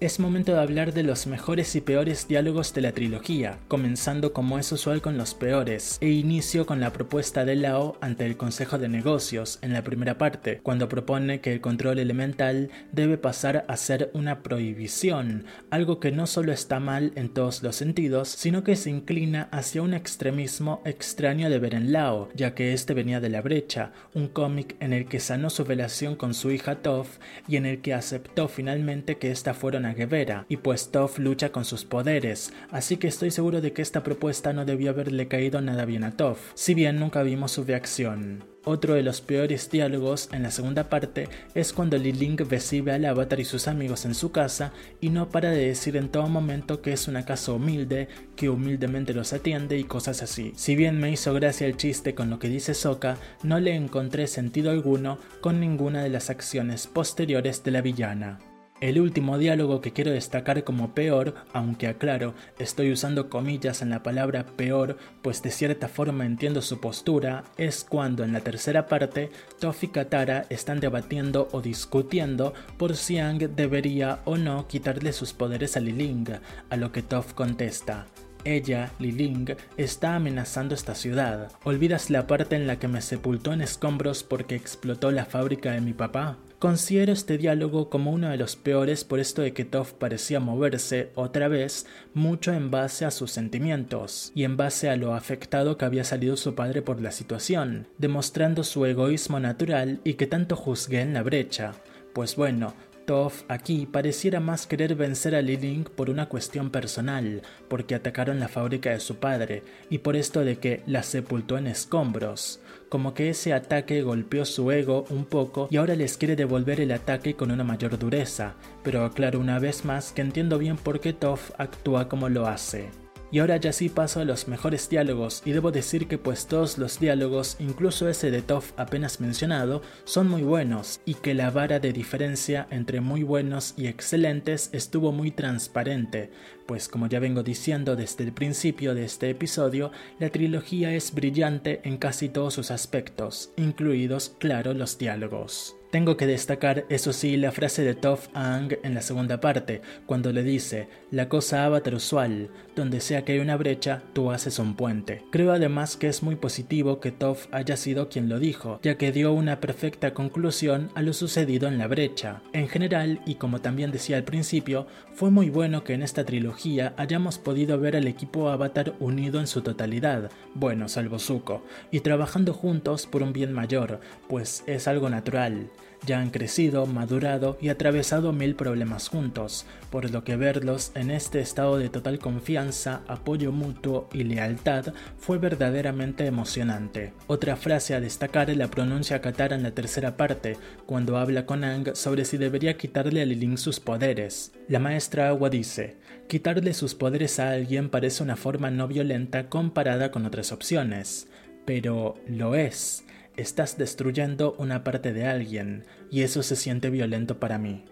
Es 0.00 0.18
momento 0.18 0.54
de 0.54 0.60
hablar 0.60 0.94
de 0.94 1.02
los 1.02 1.26
mejores 1.26 1.76
y 1.76 1.82
peores 1.82 2.26
diálogos 2.26 2.72
de 2.72 2.80
la 2.80 2.92
trilogía, 2.92 3.58
comenzando 3.68 4.32
como 4.32 4.58
es 4.58 4.72
usual 4.72 5.02
con 5.02 5.18
los 5.18 5.34
peores, 5.34 5.98
e 6.00 6.08
inicio 6.08 6.64
con 6.64 6.80
la 6.80 6.90
propuesta 6.90 7.44
de 7.44 7.54
Lao 7.54 7.98
ante 8.00 8.24
el 8.24 8.38
Consejo 8.38 8.78
de 8.78 8.88
Negocios 8.88 9.58
en 9.60 9.74
la 9.74 9.84
primera 9.84 10.16
parte, 10.16 10.60
cuando 10.62 10.88
propone 10.88 11.42
que 11.42 11.52
el 11.52 11.60
control 11.60 11.98
elemental 11.98 12.70
debe 12.92 13.18
pasar 13.18 13.66
a 13.68 13.76
ser 13.76 14.10
una 14.14 14.42
prohibición, 14.42 15.44
algo 15.68 16.00
que 16.00 16.12
no 16.12 16.26
solo 16.26 16.52
está 16.52 16.80
mal 16.80 17.12
en 17.14 17.28
todos 17.28 17.62
los 17.62 17.76
sentidos, 17.76 18.30
sino 18.30 18.64
que 18.64 18.76
se 18.76 18.88
inclina 18.88 19.50
hacia 19.52 19.82
un 19.82 19.92
extremismo 19.92 20.80
extraño 20.86 21.50
de 21.50 21.58
ver 21.58 21.74
en 21.74 21.92
Lao, 21.92 22.30
ya 22.34 22.54
que 22.54 22.72
este 22.72 22.94
venía 22.94 23.20
de 23.20 23.28
La 23.28 23.42
Brecha, 23.42 23.92
un 24.14 24.28
cómic 24.28 24.76
en 24.80 24.94
el 24.94 25.04
que 25.04 25.20
sanó 25.20 25.50
su 25.50 25.62
relación 25.62 26.16
con 26.16 26.32
su 26.32 26.50
hija 26.50 26.76
Toph 26.76 27.18
y 27.46 27.56
en 27.56 27.66
el 27.66 27.82
que 27.82 27.92
aceptó 27.92 28.48
finalmente 28.48 29.18
que 29.18 29.30
esta 29.30 29.52
fuera 29.52 29.89
Guevara, 29.94 30.46
y 30.48 30.56
pues 30.58 30.90
Toph 30.90 31.18
lucha 31.18 31.52
con 31.52 31.64
sus 31.64 31.84
poderes, 31.84 32.52
así 32.70 32.96
que 32.96 33.08
estoy 33.08 33.30
seguro 33.30 33.60
de 33.60 33.72
que 33.72 33.82
esta 33.82 34.02
propuesta 34.02 34.52
no 34.52 34.64
debió 34.64 34.90
haberle 34.90 35.28
caído 35.28 35.60
nada 35.60 35.84
bien 35.84 36.04
a 36.04 36.16
Toph, 36.16 36.52
si 36.54 36.74
bien 36.74 36.98
nunca 36.98 37.22
vimos 37.22 37.52
su 37.52 37.64
reacción. 37.64 38.44
Otro 38.64 38.92
de 38.92 39.02
los 39.02 39.22
peores 39.22 39.70
diálogos 39.70 40.28
en 40.32 40.42
la 40.42 40.50
segunda 40.50 40.90
parte 40.90 41.28
es 41.54 41.72
cuando 41.72 41.96
Li 41.96 42.12
Ling 42.12 42.36
recibe 42.36 42.92
al 42.92 43.06
avatar 43.06 43.40
y 43.40 43.46
sus 43.46 43.68
amigos 43.68 44.04
en 44.04 44.14
su 44.14 44.32
casa 44.32 44.72
y 45.00 45.08
no 45.08 45.30
para 45.30 45.50
de 45.50 45.68
decir 45.68 45.96
en 45.96 46.10
todo 46.10 46.28
momento 46.28 46.82
que 46.82 46.92
es 46.92 47.08
una 47.08 47.24
casa 47.24 47.52
humilde, 47.52 48.08
que 48.36 48.50
humildemente 48.50 49.14
los 49.14 49.32
atiende 49.32 49.78
y 49.78 49.84
cosas 49.84 50.22
así. 50.22 50.52
Si 50.56 50.76
bien 50.76 51.00
me 51.00 51.10
hizo 51.10 51.32
gracia 51.32 51.66
el 51.66 51.78
chiste 51.78 52.14
con 52.14 52.28
lo 52.28 52.38
que 52.38 52.50
dice 52.50 52.74
Sokka, 52.74 53.16
no 53.42 53.58
le 53.60 53.74
encontré 53.74 54.26
sentido 54.26 54.70
alguno 54.70 55.18
con 55.40 55.58
ninguna 55.58 56.02
de 56.02 56.10
las 56.10 56.28
acciones 56.28 56.86
posteriores 56.86 57.64
de 57.64 57.70
la 57.70 57.80
villana. 57.80 58.49
El 58.80 58.98
último 58.98 59.36
diálogo 59.36 59.82
que 59.82 59.92
quiero 59.92 60.10
destacar 60.10 60.64
como 60.64 60.94
peor, 60.94 61.34
aunque 61.52 61.86
aclaro, 61.86 62.32
estoy 62.58 62.90
usando 62.90 63.28
comillas 63.28 63.82
en 63.82 63.90
la 63.90 64.02
palabra 64.02 64.46
peor, 64.56 64.96
pues 65.20 65.42
de 65.42 65.50
cierta 65.50 65.86
forma 65.86 66.24
entiendo 66.24 66.62
su 66.62 66.80
postura, 66.80 67.44
es 67.58 67.84
cuando 67.84 68.24
en 68.24 68.32
la 68.32 68.40
tercera 68.40 68.86
parte 68.86 69.30
Toph 69.58 69.84
y 69.84 69.88
Katara 69.88 70.46
están 70.48 70.80
debatiendo 70.80 71.48
o 71.52 71.60
discutiendo 71.60 72.54
por 72.78 72.96
si 72.96 73.18
Ang 73.18 73.50
debería 73.54 74.20
o 74.24 74.38
no 74.38 74.66
quitarle 74.66 75.12
sus 75.12 75.34
poderes 75.34 75.76
a 75.76 75.80
Liling, 75.80 76.28
a 76.70 76.76
lo 76.78 76.90
que 76.90 77.02
Toph 77.02 77.34
contesta. 77.34 78.06
Ella, 78.44 78.92
Liling, 78.98 79.56
está 79.76 80.14
amenazando 80.14 80.74
esta 80.74 80.94
ciudad. 80.94 81.52
¿Olvidas 81.64 82.08
la 82.08 82.26
parte 82.26 82.56
en 82.56 82.66
la 82.66 82.78
que 82.78 82.88
me 82.88 83.02
sepultó 83.02 83.52
en 83.52 83.60
escombros 83.60 84.22
porque 84.22 84.54
explotó 84.54 85.10
la 85.10 85.26
fábrica 85.26 85.72
de 85.72 85.82
mi 85.82 85.92
papá? 85.92 86.38
Considero 86.60 87.14
este 87.14 87.38
diálogo 87.38 87.88
como 87.88 88.12
uno 88.12 88.28
de 88.28 88.36
los 88.36 88.54
peores 88.54 89.02
por 89.02 89.18
esto 89.18 89.40
de 89.40 89.54
que 89.54 89.64
Toph 89.64 89.92
parecía 89.92 90.40
moverse, 90.40 91.08
otra 91.14 91.48
vez, 91.48 91.86
mucho 92.12 92.52
en 92.52 92.70
base 92.70 93.06
a 93.06 93.10
sus 93.10 93.30
sentimientos, 93.30 94.30
y 94.34 94.44
en 94.44 94.58
base 94.58 94.90
a 94.90 94.96
lo 94.96 95.14
afectado 95.14 95.78
que 95.78 95.86
había 95.86 96.04
salido 96.04 96.36
su 96.36 96.54
padre 96.54 96.82
por 96.82 97.00
la 97.00 97.12
situación, 97.12 97.88
demostrando 97.96 98.62
su 98.62 98.84
egoísmo 98.84 99.40
natural 99.40 100.02
y 100.04 100.14
que 100.14 100.26
tanto 100.26 100.54
juzgué 100.54 101.00
en 101.00 101.14
la 101.14 101.22
brecha. 101.22 101.72
Pues 102.12 102.36
bueno, 102.36 102.74
Toph 103.06 103.42
aquí 103.48 103.86
pareciera 103.86 104.38
más 104.38 104.66
querer 104.66 104.96
vencer 104.96 105.34
a 105.34 105.40
Liling 105.40 105.84
por 105.84 106.10
una 106.10 106.28
cuestión 106.28 106.68
personal, 106.68 107.40
porque 107.68 107.94
atacaron 107.94 108.38
la 108.38 108.48
fábrica 108.48 108.90
de 108.90 109.00
su 109.00 109.16
padre, 109.16 109.62
y 109.88 109.98
por 109.98 110.14
esto 110.14 110.44
de 110.44 110.58
que 110.58 110.82
la 110.86 111.04
sepultó 111.04 111.56
en 111.56 111.68
escombros 111.68 112.60
como 112.90 113.14
que 113.14 113.30
ese 113.30 113.54
ataque 113.54 114.02
golpeó 114.02 114.44
su 114.44 114.70
ego 114.70 115.06
un 115.08 115.24
poco 115.24 115.68
y 115.70 115.78
ahora 115.78 115.94
les 115.94 116.18
quiere 116.18 116.36
devolver 116.36 116.80
el 116.80 116.90
ataque 116.90 117.34
con 117.34 117.50
una 117.50 117.64
mayor 117.64 117.98
dureza, 117.98 118.56
pero 118.82 119.04
aclaro 119.04 119.40
una 119.40 119.58
vez 119.58 119.86
más 119.86 120.12
que 120.12 120.20
entiendo 120.20 120.58
bien 120.58 120.76
por 120.76 121.00
qué 121.00 121.14
Toph 121.14 121.52
actúa 121.56 122.08
como 122.08 122.28
lo 122.28 122.46
hace. 122.46 122.99
Y 123.32 123.38
ahora 123.38 123.56
ya 123.58 123.72
sí 123.72 123.88
paso 123.88 124.20
a 124.20 124.24
los 124.24 124.48
mejores 124.48 124.88
diálogos 124.88 125.42
y 125.44 125.52
debo 125.52 125.70
decir 125.70 126.08
que 126.08 126.18
pues 126.18 126.46
todos 126.46 126.78
los 126.78 126.98
diálogos, 126.98 127.56
incluso 127.60 128.08
ese 128.08 128.30
de 128.30 128.42
Toph 128.42 128.72
apenas 128.76 129.20
mencionado, 129.20 129.82
son 130.04 130.28
muy 130.28 130.42
buenos 130.42 131.00
y 131.04 131.14
que 131.14 131.34
la 131.34 131.50
vara 131.50 131.78
de 131.78 131.92
diferencia 131.92 132.66
entre 132.70 133.00
muy 133.00 133.22
buenos 133.22 133.74
y 133.76 133.86
excelentes 133.86 134.70
estuvo 134.72 135.12
muy 135.12 135.30
transparente, 135.30 136.30
pues 136.66 136.88
como 136.88 137.06
ya 137.06 137.20
vengo 137.20 137.42
diciendo 137.42 137.96
desde 137.96 138.24
el 138.24 138.32
principio 138.32 138.94
de 138.94 139.04
este 139.04 139.30
episodio, 139.30 139.92
la 140.18 140.30
trilogía 140.30 140.92
es 140.92 141.14
brillante 141.14 141.80
en 141.84 141.98
casi 141.98 142.28
todos 142.28 142.54
sus 142.54 142.70
aspectos, 142.70 143.52
incluidos, 143.56 144.34
claro, 144.38 144.74
los 144.74 144.98
diálogos. 144.98 145.79
Tengo 145.90 146.16
que 146.16 146.28
destacar, 146.28 146.86
eso 146.88 147.12
sí, 147.12 147.36
la 147.36 147.50
frase 147.50 147.82
de 147.82 147.96
Toph 147.96 148.28
Ang 148.32 148.78
en 148.84 148.94
la 148.94 149.02
segunda 149.02 149.40
parte, 149.40 149.82
cuando 150.06 150.32
le 150.32 150.44
dice, 150.44 150.86
la 151.10 151.28
cosa 151.28 151.64
avatar 151.64 151.96
usual, 151.96 152.48
donde 152.76 153.00
sea 153.00 153.24
que 153.24 153.32
hay 153.32 153.40
una 153.40 153.56
brecha, 153.56 154.04
tú 154.12 154.30
haces 154.30 154.60
un 154.60 154.76
puente. 154.76 155.24
Creo 155.32 155.52
además 155.52 155.96
que 155.96 156.06
es 156.06 156.22
muy 156.22 156.36
positivo 156.36 157.00
que 157.00 157.10
Toph 157.10 157.46
haya 157.50 157.76
sido 157.76 158.08
quien 158.08 158.28
lo 158.28 158.38
dijo, 158.38 158.78
ya 158.84 158.96
que 158.96 159.10
dio 159.10 159.32
una 159.32 159.58
perfecta 159.58 160.14
conclusión 160.14 160.90
a 160.94 161.02
lo 161.02 161.12
sucedido 161.12 161.66
en 161.66 161.78
la 161.78 161.88
brecha. 161.88 162.40
En 162.52 162.68
general, 162.68 163.20
y 163.26 163.34
como 163.34 163.60
también 163.60 163.90
decía 163.90 164.16
al 164.16 164.22
principio, 164.22 164.86
fue 165.12 165.32
muy 165.32 165.50
bueno 165.50 165.82
que 165.82 165.94
en 165.94 166.02
esta 166.02 166.24
trilogía 166.24 166.94
hayamos 166.98 167.38
podido 167.38 167.80
ver 167.80 167.96
al 167.96 168.06
equipo 168.06 168.48
Avatar 168.50 168.94
unido 169.00 169.40
en 169.40 169.48
su 169.48 169.62
totalidad, 169.62 170.30
bueno, 170.54 170.88
salvo 170.88 171.18
Zuko, 171.18 171.64
y 171.90 171.98
trabajando 171.98 172.54
juntos 172.54 173.08
por 173.08 173.24
un 173.24 173.32
bien 173.32 173.52
mayor, 173.52 173.98
pues 174.28 174.62
es 174.68 174.86
algo 174.86 175.10
natural. 175.10 175.68
Ya 176.06 176.18
han 176.20 176.30
crecido, 176.30 176.86
madurado 176.86 177.58
y 177.60 177.68
atravesado 177.68 178.32
mil 178.32 178.54
problemas 178.54 179.08
juntos, 179.08 179.66
por 179.90 180.10
lo 180.10 180.24
que 180.24 180.36
verlos 180.36 180.92
en 180.94 181.10
este 181.10 181.40
estado 181.40 181.76
de 181.76 181.90
total 181.90 182.18
confianza, 182.18 183.02
apoyo 183.06 183.52
mutuo 183.52 184.08
y 184.12 184.24
lealtad 184.24 184.94
fue 185.18 185.36
verdaderamente 185.36 186.24
emocionante. 186.26 187.12
Otra 187.26 187.56
frase 187.56 187.94
a 187.94 188.00
destacar 188.00 188.48
la 188.56 188.68
pronuncia 188.68 189.20
Katara 189.20 189.56
en 189.56 189.62
la 189.62 189.72
tercera 189.72 190.16
parte, 190.16 190.56
cuando 190.86 191.18
habla 191.18 191.44
con 191.44 191.64
Ang 191.64 191.94
sobre 191.94 192.24
si 192.24 192.38
debería 192.38 192.78
quitarle 192.78 193.20
a 193.20 193.26
Lilin 193.26 193.58
sus 193.58 193.78
poderes. 193.78 194.52
La 194.68 194.78
maestra 194.78 195.28
Agua 195.28 195.50
dice, 195.50 195.98
quitarle 196.28 196.72
sus 196.72 196.94
poderes 196.94 197.38
a 197.38 197.50
alguien 197.50 197.90
parece 197.90 198.22
una 198.22 198.36
forma 198.36 198.70
no 198.70 198.88
violenta 198.88 199.50
comparada 199.50 200.10
con 200.10 200.24
otras 200.24 200.50
opciones, 200.50 201.28
pero 201.66 202.14
lo 202.26 202.54
es 202.54 203.04
estás 203.40 203.78
destruyendo 203.78 204.54
una 204.58 204.84
parte 204.84 205.12
de 205.12 205.26
alguien, 205.26 205.84
y 206.10 206.22
eso 206.22 206.42
se 206.42 206.56
siente 206.56 206.90
violento 206.90 207.40
para 207.40 207.58
mí. 207.58 207.84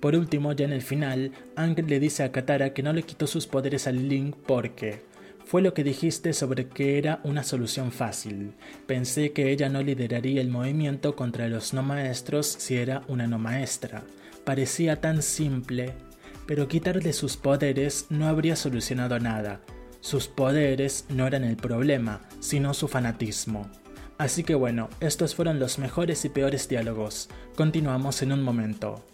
Por 0.00 0.14
último, 0.14 0.52
ya 0.52 0.64
en 0.64 0.72
el 0.72 0.82
final, 0.82 1.32
Ang 1.56 1.76
le 1.86 1.98
dice 1.98 2.22
a 2.22 2.30
Katara 2.30 2.72
que 2.72 2.82
no 2.82 2.92
le 2.92 3.02
quitó 3.02 3.26
sus 3.26 3.46
poderes 3.46 3.86
al 3.86 4.08
Link 4.08 4.36
porque 4.46 5.02
fue 5.44 5.62
lo 5.62 5.72
que 5.72 5.82
dijiste 5.82 6.34
sobre 6.34 6.68
que 6.68 6.98
era 6.98 7.20
una 7.24 7.42
solución 7.42 7.90
fácil. 7.90 8.52
Pensé 8.86 9.32
que 9.32 9.50
ella 9.50 9.70
no 9.70 9.82
lideraría 9.82 10.42
el 10.42 10.50
movimiento 10.50 11.16
contra 11.16 11.48
los 11.48 11.72
no 11.72 11.82
maestros 11.82 12.46
si 12.46 12.76
era 12.76 13.02
una 13.08 13.26
no 13.26 13.38
maestra. 13.38 14.04
parecía 14.44 15.00
tan 15.00 15.22
simple, 15.22 15.94
pero 16.46 16.68
quitarle 16.68 17.12
sus 17.12 17.36
poderes 17.36 18.06
no 18.10 18.28
habría 18.28 18.56
solucionado 18.56 19.18
nada. 19.18 19.60
Sus 20.00 20.28
poderes 20.28 21.06
no 21.08 21.26
eran 21.26 21.44
el 21.44 21.56
problema, 21.56 22.20
sino 22.40 22.72
su 22.72 22.86
fanatismo. 22.86 23.70
Así 24.18 24.42
que 24.42 24.56
bueno, 24.56 24.90
estos 24.98 25.36
fueron 25.36 25.60
los 25.60 25.78
mejores 25.78 26.24
y 26.24 26.28
peores 26.28 26.68
diálogos. 26.68 27.28
Continuamos 27.56 28.20
en 28.22 28.32
un 28.32 28.42
momento. 28.42 29.04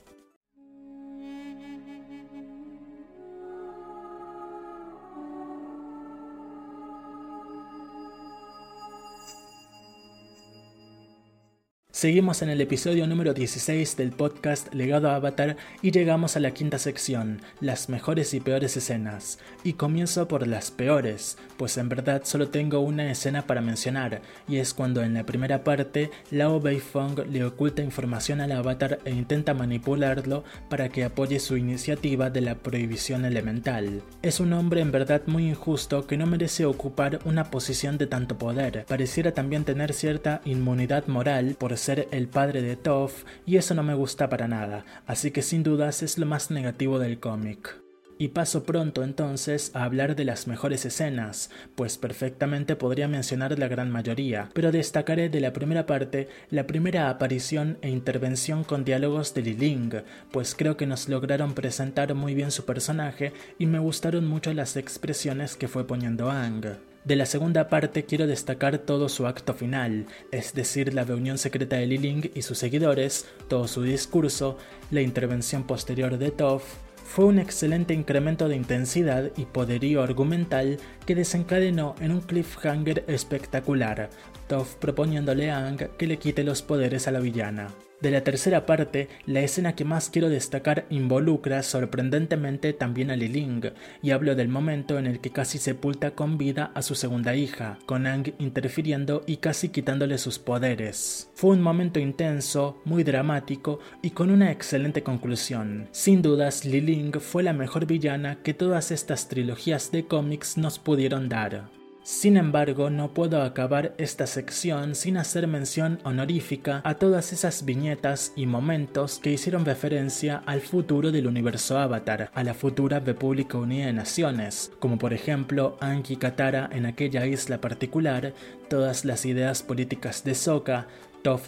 Seguimos 12.05 12.43
en 12.43 12.51
el 12.51 12.61
episodio 12.61 13.07
número 13.07 13.33
16 13.33 13.97
del 13.97 14.11
podcast 14.11 14.75
Legado 14.75 15.09
Avatar 15.09 15.57
y 15.81 15.91
llegamos 15.91 16.37
a 16.37 16.41
la 16.41 16.51
quinta 16.51 16.79
sección, 16.79 17.41
las 17.63 17.89
mejores 17.89 18.35
y 18.35 18.41
peores 18.41 18.77
escenas. 18.77 19.39
Y 19.63 19.73
comienzo 19.73 20.29
por 20.29 20.47
las 20.47 20.71
peores, 20.71 21.39
pues 21.57 21.79
en 21.79 21.89
verdad 21.89 22.21
solo 22.27 22.51
tengo 22.51 22.81
una 22.81 23.11
escena 23.11 23.47
para 23.47 23.63
mencionar, 23.63 24.21
y 24.47 24.59
es 24.59 24.75
cuando 24.75 25.03
en 25.03 25.15
la 25.15 25.25
primera 25.25 25.65
parte 25.65 26.11
Lao 26.31 26.61
Beifong 26.61 27.27
le 27.33 27.43
oculta 27.43 27.81
información 27.81 28.43
al 28.43 28.53
avatar 28.53 28.99
e 29.07 29.11
intenta 29.11 29.55
manipularlo 29.55 30.45
para 30.69 30.91
que 30.91 31.05
apoye 31.05 31.41
su 31.41 31.57
iniciativa 31.57 32.29
de 32.29 32.43
la 32.43 32.57
prohibición 32.57 33.25
elemental. 33.25 34.03
Es 34.21 34.41
un 34.41 34.53
hombre 34.53 34.83
en 34.83 34.93
verdad 34.93 35.23
muy 35.25 35.49
injusto 35.49 36.07
que 36.07 36.19
no 36.19 36.27
merece 36.27 36.67
ocupar 36.67 37.21
una 37.25 37.45
posición 37.45 37.97
de 37.97 38.09
tanto 38.09 38.37
poder, 38.37 38.85
pareciera 38.87 39.33
también 39.33 39.65
tener 39.65 39.95
cierta 39.95 40.43
inmunidad 40.45 41.07
moral 41.07 41.57
por 41.59 41.75
ser 41.79 41.94
el 42.11 42.29
padre 42.29 42.63
de 42.63 42.77
Toph 42.77 43.25
y 43.47 43.57
eso 43.57 43.75
no 43.75 43.83
me 43.83 43.95
gusta 43.95 44.29
para 44.29 44.49
nada, 44.49 44.85
así 45.07 45.31
que 45.31 45.43
sin 45.43 45.63
dudas 45.63 46.03
es 46.03 46.19
lo 46.19 46.27
más 46.27 46.51
negativo 46.51 46.99
del 46.99 47.21
cómic. 47.21 47.85
Y 48.17 48.29
paso 48.29 48.63
pronto 48.63 49.03
entonces 49.03 49.73
a 49.75 49.83
hablar 49.83 50.15
de 50.15 50.25
las 50.25 50.47
mejores 50.47 50.85
escenas, 50.85 51.51
pues 51.75 51.99
perfectamente 51.99 52.77
podría 52.77 53.09
mencionar 53.09 53.59
la 53.59 53.67
gran 53.67 53.91
mayoría, 53.91 54.51
pero 54.55 54.71
destacaré 54.71 55.29
de 55.29 55.41
la 55.41 55.53
primera 55.53 55.85
parte 55.85 56.29
la 56.49 56.67
primera 56.67 57.11
aparición 57.11 57.79
e 57.83 57.91
intervención 57.91 58.63
con 58.63 58.85
diálogos 58.85 59.35
de 59.35 59.43
Liling, 59.43 60.03
pues 60.31 60.55
creo 60.55 60.77
que 60.77 60.87
nos 60.87 61.09
lograron 61.09 61.55
presentar 61.55 62.15
muy 62.15 62.35
bien 62.35 62.53
su 62.53 62.65
personaje 62.65 63.33
y 63.59 63.67
me 63.67 63.81
gustaron 63.81 64.29
mucho 64.29 64.55
las 64.55 64.77
expresiones 64.77 65.57
que 65.57 65.67
fue 65.67 65.85
poniendo 65.85 66.31
Ang. 66.31 66.94
De 67.05 67.17
la 67.17 67.27
segunda 67.27 67.69
parte 67.69 68.07
quiero 68.07 68.27
destacar 68.27 68.79
todo 68.79 69.11
su 69.11 69.27
acto 69.27 69.53
final, 69.53 70.07
es 70.31 70.55
decir, 70.55 70.95
la 70.95 71.05
reunión 71.05 71.37
secreta 71.37 71.77
de 71.77 71.87
Liling 71.87 72.31
y 72.35 72.41
sus 72.41 72.57
seguidores, 72.57 73.27
todo 73.47 73.69
su 73.69 73.83
discurso, 73.83 74.57
la 74.91 75.03
intervención 75.03 75.65
posterior 75.65 76.17
de 76.17 76.31
Toph, 76.31 76.65
fue 77.05 77.27
un 77.27 77.39
excelente 77.39 77.93
incremento 77.93 78.49
de 78.49 78.57
intensidad 78.57 79.31
y 79.37 79.45
poderío 79.45 80.03
argumental 80.03 80.79
que 81.05 81.15
desencadenó 81.15 81.95
en 82.01 82.11
un 82.11 82.23
cliffhanger 82.23 83.05
espectacular, 83.07 84.09
Toph 84.49 84.77
proponiéndole 84.77 85.51
a 85.51 85.67
Ang 85.67 85.87
que 85.99 86.07
le 86.07 86.17
quite 86.17 86.43
los 86.43 86.63
poderes 86.63 87.07
a 87.07 87.13
la 87.13 87.21
villana. 87.21 87.69
De 88.05 88.11
la 88.11 88.23
tercera 88.23 88.67
parte, 88.67 89.09
la 89.25 89.41
escena 89.41 89.75
que 89.75 89.87
más 89.87 90.11
quiero 90.11 90.29
destacar 90.29 90.85
involucra 90.91 91.63
sorprendentemente 91.63 92.75
también 92.75 93.11
a 93.11 93.17
Liling, 93.17 93.73
y 94.03 94.11
hablo 94.11 94.35
del 94.35 94.49
momento 94.49 94.99
en 94.99 95.07
el 95.07 95.21
que 95.21 95.31
casi 95.31 95.57
sepulta 95.57 96.11
con 96.11 96.37
vida 96.37 96.71
a 96.75 96.83
su 96.83 96.97
segunda 96.97 97.35
hija, 97.35 97.79
con 97.87 98.07
Ang 98.07 98.35
interfiriendo 98.39 99.23
y 99.27 99.39
casi 99.39 99.71
quitándole 99.71 100.19
sus 100.19 100.39
poderes. 100.39 101.31
Fue 101.35 101.53
un 101.53 101.63
momento 101.63 101.99
intenso, 101.99 102.79
muy 102.85 103.05
dramático 103.05 103.79
y 104.03 104.11
con 104.11 104.31
una 104.31 104.53
excelente 104.53 105.03
conclusión. 105.03 105.89
Sin 105.91 106.21
dudas, 106.21 106.67
Liling 106.67 107.13
fue 107.21 107.43
la 107.43 107.55
mejor 107.55 107.87
villana 107.87 108.43
que 108.43 108.53
todas 108.53 108.91
estas 108.91 109.31
trilogías 109.31 109.91
de 109.93 110.05
cómics 110.05 110.59
nos 110.59 110.79
pudieron 110.79 111.31
dar. 111.31 111.71
Sin 112.05 112.37
embargo, 112.37 112.91
no 112.91 113.15
puedo 113.15 113.41
acabar 113.41 113.95
esta 113.97 114.27
sección 114.27 114.95
sin 114.95 115.17
hacer 115.17 115.47
mención 115.47 116.01
honorífica 116.05 116.83
a 116.85 116.97
todas 116.97 117.33
esas 117.33 117.65
viñetas 117.65 118.35
y 118.37 118.45
momentos 118.45 119.19
que 119.19 119.33
hicieron 119.33 119.65
referencia 119.65 120.43
al 120.45 120.61
futuro 120.61 121.11
del 121.13 121.27
universo 121.27 121.79
Avatar, 121.79 122.31
a 122.35 122.45
la 122.45 122.53
futura 122.53 123.01
República 123.01 123.57
Unida 123.57 123.87
de 123.87 123.95
Naciones, 123.95 124.71
como 124.81 124.99
por 124.99 125.15
ejemplo 125.15 125.79
Anki 125.81 126.17
Katara 126.17 126.69
en 126.71 126.85
aquella 126.85 127.25
isla 127.25 127.63
particular, 127.63 128.35
todas 128.69 129.07
las 129.07 129.25
ideas 129.25 129.63
políticas 129.63 130.25
de 130.25 130.35
Sokka, 130.35 130.89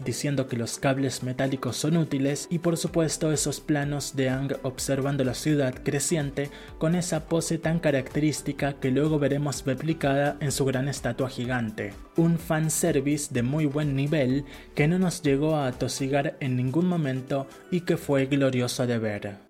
Diciendo 0.03 0.47
que 0.47 0.57
los 0.57 0.79
cables 0.79 1.23
metálicos 1.23 1.77
son 1.77 1.99
útiles 1.99 2.49
y 2.51 2.61
por 2.61 2.79
supuesto 2.79 3.31
esos 3.31 3.61
planos 3.61 4.17
de 4.17 4.31
Ang 4.31 4.57
observando 4.63 5.23
la 5.23 5.35
ciudad 5.35 5.75
creciente 5.85 6.51
con 6.79 6.95
esa 6.95 7.27
pose 7.27 7.59
tan 7.59 7.79
característica 7.79 8.81
que 8.81 8.91
luego 8.91 9.19
veremos 9.19 9.67
replicada 9.67 10.39
en 10.41 10.51
su 10.51 10.65
gran 10.65 10.89
estatua 10.89 11.29
gigante. 11.29 11.93
Un 12.17 12.39
fanservice 12.39 13.35
de 13.35 13.43
muy 13.43 13.67
buen 13.67 13.95
nivel 13.95 14.47
que 14.75 14.89
no 14.89 14.99
nos 14.99 15.21
llegó 15.21 15.57
a 15.57 15.67
atosigar 15.67 16.39
en 16.41 16.57
ningún 16.57 16.87
momento 16.87 17.47
y 17.71 17.83
que 17.83 17.99
fue 17.99 18.25
glorioso 18.25 18.87
de 18.87 18.99
ver. 18.99 19.46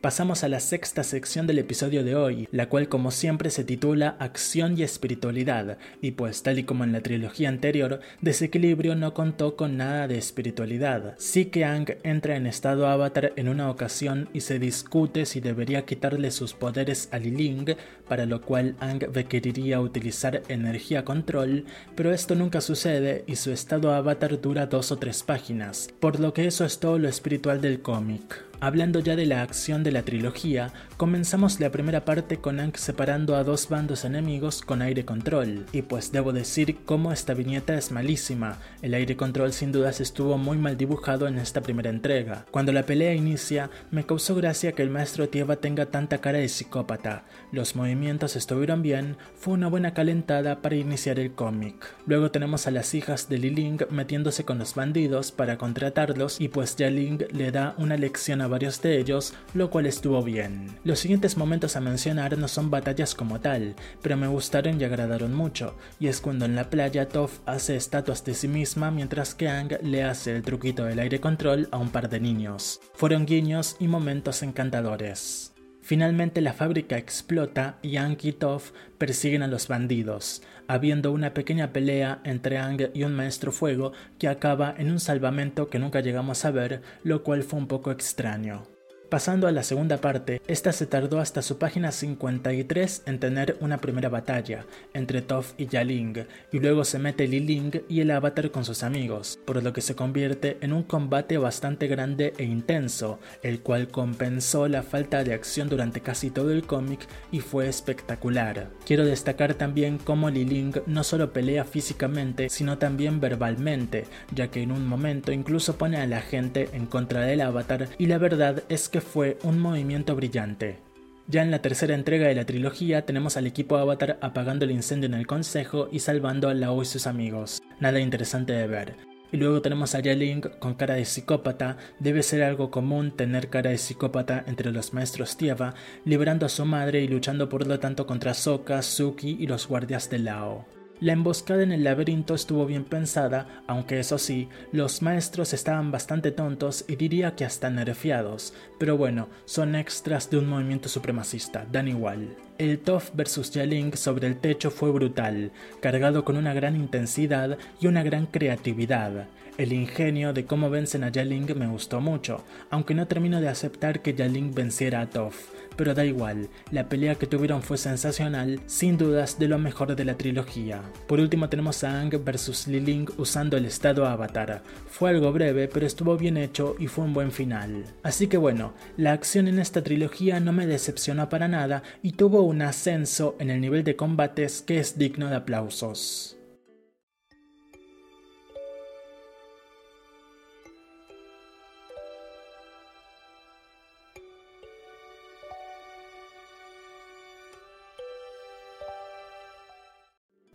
Pasamos 0.00 0.44
a 0.44 0.48
la 0.48 0.60
sexta 0.60 1.02
sección 1.02 1.48
del 1.48 1.58
episodio 1.58 2.04
de 2.04 2.14
hoy, 2.14 2.48
la 2.52 2.68
cual 2.68 2.88
como 2.88 3.10
siempre 3.10 3.50
se 3.50 3.64
titula 3.64 4.14
Acción 4.20 4.78
y 4.78 4.84
Espiritualidad, 4.84 5.76
y 6.00 6.12
pues 6.12 6.44
tal 6.44 6.60
y 6.60 6.62
como 6.62 6.84
en 6.84 6.92
la 6.92 7.00
trilogía 7.00 7.48
anterior, 7.48 7.98
Desequilibrio 8.20 8.94
no 8.94 9.12
contó 9.12 9.56
con 9.56 9.76
nada 9.76 10.06
de 10.06 10.16
espiritualidad. 10.16 11.16
Sí 11.18 11.46
que 11.46 11.64
Ang 11.64 11.96
entra 12.04 12.36
en 12.36 12.46
estado 12.46 12.86
avatar 12.86 13.32
en 13.34 13.48
una 13.48 13.70
ocasión 13.70 14.28
y 14.32 14.42
se 14.42 14.60
discute 14.60 15.26
si 15.26 15.40
debería 15.40 15.84
quitarle 15.84 16.30
sus 16.30 16.54
poderes 16.54 17.08
a 17.10 17.18
Liling, 17.18 17.74
para 18.06 18.24
lo 18.24 18.40
cual 18.40 18.76
Ang 18.78 19.00
requeriría 19.12 19.80
utilizar 19.80 20.44
energía 20.48 21.04
control, 21.04 21.64
pero 21.96 22.12
esto 22.12 22.36
nunca 22.36 22.60
sucede 22.60 23.24
y 23.26 23.34
su 23.34 23.50
estado 23.50 23.92
avatar 23.92 24.40
dura 24.40 24.66
dos 24.66 24.92
o 24.92 24.96
tres 24.98 25.24
páginas, 25.24 25.88
por 25.98 26.20
lo 26.20 26.32
que 26.32 26.46
eso 26.46 26.64
es 26.64 26.78
todo 26.78 27.00
lo 27.00 27.08
espiritual 27.08 27.60
del 27.60 27.82
cómic. 27.82 28.47
Hablando 28.60 28.98
ya 28.98 29.14
de 29.14 29.24
la 29.24 29.42
acción 29.42 29.84
de 29.84 29.92
la 29.92 30.02
trilogía, 30.02 30.72
comenzamos 30.96 31.60
la 31.60 31.70
primera 31.70 32.04
parte 32.04 32.38
con 32.38 32.58
Ankh 32.58 32.76
separando 32.76 33.36
a 33.36 33.44
dos 33.44 33.68
bandos 33.68 34.04
enemigos 34.04 34.62
con 34.62 34.82
aire 34.82 35.04
control, 35.04 35.64
y 35.70 35.82
pues 35.82 36.10
debo 36.10 36.32
decir 36.32 36.78
cómo 36.84 37.12
esta 37.12 37.34
viñeta 37.34 37.78
es 37.78 37.92
malísima, 37.92 38.58
el 38.82 38.94
aire 38.94 39.16
control 39.16 39.52
sin 39.52 39.70
dudas 39.70 40.00
estuvo 40.00 40.38
muy 40.38 40.58
mal 40.58 40.76
dibujado 40.76 41.28
en 41.28 41.38
esta 41.38 41.60
primera 41.60 41.88
entrega. 41.88 42.46
Cuando 42.50 42.72
la 42.72 42.82
pelea 42.82 43.14
inicia, 43.14 43.70
me 43.92 44.04
causó 44.04 44.34
gracia 44.34 44.72
que 44.72 44.82
el 44.82 44.90
maestro 44.90 45.28
Tieva 45.28 45.54
tenga 45.54 45.86
tanta 45.86 46.18
cara 46.18 46.38
de 46.38 46.48
psicópata, 46.48 47.26
los 47.52 47.76
movimientos 47.76 48.34
estuvieron 48.34 48.82
bien, 48.82 49.16
fue 49.36 49.54
una 49.54 49.68
buena 49.68 49.94
calentada 49.94 50.62
para 50.62 50.74
iniciar 50.74 51.20
el 51.20 51.30
cómic. 51.30 51.76
Luego 52.06 52.32
tenemos 52.32 52.66
a 52.66 52.72
las 52.72 52.92
hijas 52.94 53.28
de 53.28 53.38
Liling 53.38 53.86
metiéndose 53.90 54.44
con 54.44 54.58
los 54.58 54.74
bandidos 54.74 55.30
para 55.30 55.58
contratarlos 55.58 56.40
y 56.40 56.48
pues 56.48 56.74
ya 56.74 56.90
Ling 56.90 57.24
le 57.30 57.52
da 57.52 57.76
una 57.78 57.96
lección 57.96 58.40
a 58.40 58.47
varios 58.48 58.80
de 58.82 58.98
ellos, 58.98 59.34
lo 59.54 59.70
cual 59.70 59.86
estuvo 59.86 60.22
bien. 60.22 60.66
Los 60.84 61.00
siguientes 61.00 61.36
momentos 61.36 61.76
a 61.76 61.80
mencionar 61.80 62.36
no 62.38 62.48
son 62.48 62.70
batallas 62.70 63.14
como 63.14 63.40
tal, 63.40 63.74
pero 64.02 64.16
me 64.16 64.26
gustaron 64.26 64.80
y 64.80 64.84
agradaron 64.84 65.34
mucho, 65.34 65.76
y 66.00 66.08
es 66.08 66.20
cuando 66.20 66.44
en 66.44 66.56
la 66.56 66.70
playa 66.70 67.08
Toph 67.08 67.40
hace 67.46 67.76
estatuas 67.76 68.24
de 68.24 68.34
sí 68.34 68.48
misma 68.48 68.90
mientras 68.90 69.34
que 69.34 69.48
Ang 69.48 69.78
le 69.82 70.04
hace 70.04 70.34
el 70.34 70.42
truquito 70.42 70.84
del 70.84 70.98
aire 70.98 71.20
control 71.20 71.68
a 71.70 71.78
un 71.78 71.90
par 71.90 72.08
de 72.08 72.20
niños. 72.20 72.80
Fueron 72.94 73.26
guiños 73.26 73.76
y 73.78 73.88
momentos 73.88 74.42
encantadores. 74.42 75.52
Finalmente 75.80 76.42
la 76.42 76.52
fábrica 76.52 76.98
explota 76.98 77.78
y 77.80 77.96
Ang 77.96 78.18
y 78.22 78.32
Toph 78.32 78.72
persiguen 78.98 79.42
a 79.42 79.46
los 79.46 79.68
bandidos, 79.68 80.42
habiendo 80.68 81.10
una 81.10 81.34
pequeña 81.34 81.72
pelea 81.72 82.20
entre 82.22 82.58
Ang 82.58 82.90
y 82.94 83.02
un 83.02 83.14
maestro 83.14 83.50
fuego 83.50 83.92
que 84.18 84.28
acaba 84.28 84.74
en 84.78 84.92
un 84.92 85.00
salvamento 85.00 85.68
que 85.68 85.80
nunca 85.80 86.00
llegamos 86.00 86.44
a 86.44 86.52
ver, 86.52 86.82
lo 87.02 87.24
cual 87.24 87.42
fue 87.42 87.58
un 87.58 87.66
poco 87.66 87.90
extraño. 87.90 88.77
Pasando 89.08 89.46
a 89.46 89.52
la 89.52 89.62
segunda 89.62 90.02
parte, 90.02 90.42
esta 90.48 90.70
se 90.70 90.84
tardó 90.84 91.18
hasta 91.18 91.40
su 91.40 91.56
página 91.56 91.92
53 91.92 93.04
en 93.06 93.18
tener 93.18 93.56
una 93.60 93.78
primera 93.78 94.10
batalla 94.10 94.66
entre 94.92 95.22
Toph 95.22 95.52
y 95.56 95.66
Yaling, 95.66 96.26
y 96.52 96.58
luego 96.58 96.84
se 96.84 96.98
mete 96.98 97.26
Liling 97.26 97.84
y 97.88 98.02
el 98.02 98.10
avatar 98.10 98.50
con 98.50 98.66
sus 98.66 98.82
amigos, 98.82 99.38
por 99.46 99.62
lo 99.62 99.72
que 99.72 99.80
se 99.80 99.94
convierte 99.94 100.58
en 100.60 100.74
un 100.74 100.82
combate 100.82 101.38
bastante 101.38 101.86
grande 101.86 102.34
e 102.36 102.44
intenso, 102.44 103.18
el 103.42 103.60
cual 103.60 103.88
compensó 103.88 104.68
la 104.68 104.82
falta 104.82 105.24
de 105.24 105.32
acción 105.32 105.70
durante 105.70 106.02
casi 106.02 106.30
todo 106.30 106.50
el 106.50 106.66
cómic 106.66 107.00
y 107.32 107.40
fue 107.40 107.66
espectacular. 107.66 108.68
Quiero 108.84 109.06
destacar 109.06 109.54
también 109.54 109.96
cómo 109.96 110.28
Liling 110.28 110.82
no 110.84 111.02
solo 111.02 111.32
pelea 111.32 111.64
físicamente, 111.64 112.50
sino 112.50 112.76
también 112.76 113.20
verbalmente, 113.20 114.04
ya 114.34 114.48
que 114.48 114.60
en 114.60 114.70
un 114.70 114.86
momento 114.86 115.32
incluso 115.32 115.78
pone 115.78 115.96
a 115.96 116.06
la 116.06 116.20
gente 116.20 116.68
en 116.74 116.84
contra 116.84 117.22
del 117.22 117.40
avatar 117.40 117.88
y 117.96 118.04
la 118.04 118.18
verdad 118.18 118.64
es 118.68 118.90
que 118.90 118.97
fue 119.00 119.38
un 119.42 119.58
movimiento 119.58 120.14
brillante. 120.16 120.78
Ya 121.26 121.42
en 121.42 121.50
la 121.50 121.60
tercera 121.60 121.94
entrega 121.94 122.26
de 122.26 122.34
la 122.34 122.46
trilogía 122.46 123.04
tenemos 123.04 123.36
al 123.36 123.46
equipo 123.46 123.76
Avatar 123.76 124.18
apagando 124.22 124.64
el 124.64 124.70
incendio 124.70 125.08
en 125.08 125.14
el 125.14 125.26
consejo 125.26 125.88
y 125.92 125.98
salvando 125.98 126.48
a 126.48 126.54
Lao 126.54 126.80
y 126.80 126.86
sus 126.86 127.06
amigos. 127.06 127.60
Nada 127.80 128.00
interesante 128.00 128.54
de 128.54 128.66
ver. 128.66 128.96
Y 129.30 129.36
luego 129.36 129.60
tenemos 129.60 129.94
a 129.94 130.00
Yeling 130.00 130.40
con 130.58 130.74
cara 130.74 130.94
de 130.94 131.04
psicópata. 131.04 131.76
Debe 131.98 132.22
ser 132.22 132.42
algo 132.42 132.70
común 132.70 133.10
tener 133.10 133.50
cara 133.50 133.70
de 133.70 133.78
psicópata 133.78 134.42
entre 134.46 134.72
los 134.72 134.94
maestros 134.94 135.36
Tieva, 135.36 135.74
liberando 136.06 136.46
a 136.46 136.48
su 136.48 136.64
madre 136.64 137.02
y 137.02 137.08
luchando 137.08 137.50
por 137.50 137.66
lo 137.66 137.78
tanto 137.78 138.06
contra 138.06 138.32
Sokka, 138.32 138.80
Suki 138.80 139.36
y 139.38 139.46
los 139.46 139.68
guardias 139.68 140.08
de 140.08 140.20
Lao. 140.20 140.77
La 141.00 141.12
emboscada 141.12 141.62
en 141.62 141.70
el 141.70 141.84
laberinto 141.84 142.34
estuvo 142.34 142.66
bien 142.66 142.82
pensada, 142.82 143.62
aunque 143.68 144.00
eso 144.00 144.18
sí, 144.18 144.48
los 144.72 145.00
maestros 145.00 145.52
estaban 145.52 145.92
bastante 145.92 146.32
tontos 146.32 146.84
y 146.88 146.96
diría 146.96 147.36
que 147.36 147.44
hasta 147.44 147.70
nerfeados, 147.70 148.52
pero 148.80 148.96
bueno, 148.96 149.28
son 149.44 149.76
extras 149.76 150.28
de 150.28 150.38
un 150.38 150.48
movimiento 150.48 150.88
supremacista, 150.88 151.64
dan 151.70 151.86
igual. 151.86 152.34
El 152.58 152.80
Toph 152.80 153.10
vs 153.14 153.52
Yaling 153.52 153.96
sobre 153.96 154.26
el 154.26 154.38
techo 154.38 154.72
fue 154.72 154.90
brutal, 154.90 155.52
cargado 155.80 156.24
con 156.24 156.36
una 156.36 156.52
gran 156.52 156.74
intensidad 156.74 157.58
y 157.80 157.86
una 157.86 158.02
gran 158.02 158.26
creatividad. 158.26 159.28
El 159.56 159.72
ingenio 159.72 160.32
de 160.32 160.46
cómo 160.46 160.68
vencen 160.68 161.04
a 161.04 161.10
Yaling 161.10 161.56
me 161.56 161.68
gustó 161.68 162.00
mucho, 162.00 162.44
aunque 162.70 162.94
no 162.94 163.06
termino 163.06 163.40
de 163.40 163.48
aceptar 163.48 164.02
que 164.02 164.14
Yaling 164.14 164.52
venciera 164.52 165.00
a 165.00 165.10
Toph 165.10 165.57
pero 165.78 165.94
da 165.94 166.04
igual, 166.04 166.50
la 166.72 166.88
pelea 166.88 167.14
que 167.14 167.28
tuvieron 167.28 167.62
fue 167.62 167.78
sensacional, 167.78 168.60
sin 168.66 168.98
dudas 168.98 169.38
de 169.38 169.46
lo 169.46 169.58
mejor 169.58 169.94
de 169.94 170.04
la 170.04 170.18
trilogía. 170.18 170.82
Por 171.06 171.20
último 171.20 171.48
tenemos 171.48 171.84
a 171.84 172.00
Ang 172.00 172.10
vs 172.24 172.66
Liling 172.66 173.08
usando 173.16 173.56
el 173.56 173.64
estado 173.64 174.04
Avatar. 174.04 174.62
Fue 174.88 175.10
algo 175.10 175.32
breve, 175.32 175.68
pero 175.68 175.86
estuvo 175.86 176.16
bien 176.16 176.36
hecho 176.36 176.74
y 176.80 176.88
fue 176.88 177.04
un 177.04 177.14
buen 177.14 177.30
final. 177.30 177.84
Así 178.02 178.26
que 178.26 178.36
bueno, 178.36 178.74
la 178.96 179.12
acción 179.12 179.46
en 179.46 179.60
esta 179.60 179.82
trilogía 179.82 180.40
no 180.40 180.52
me 180.52 180.66
decepcionó 180.66 181.28
para 181.28 181.46
nada 181.46 181.84
y 182.02 182.12
tuvo 182.12 182.42
un 182.42 182.60
ascenso 182.62 183.36
en 183.38 183.50
el 183.50 183.60
nivel 183.60 183.84
de 183.84 183.94
combates 183.94 184.62
que 184.62 184.80
es 184.80 184.98
digno 184.98 185.28
de 185.28 185.36
aplausos. 185.36 186.37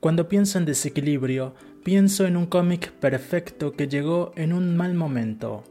Cuando 0.04 0.28
pienso 0.28 0.58
en 0.58 0.66
desequilibrio, 0.66 1.56
pienso 1.86 2.28
en 2.28 2.36
un 2.36 2.46
cómic 2.46 2.92
perfecto 2.92 3.72
que 3.72 3.88
llegó 3.88 4.34
en 4.36 4.52
un 4.52 4.76
mal 4.76 4.96
momento. 4.96 5.64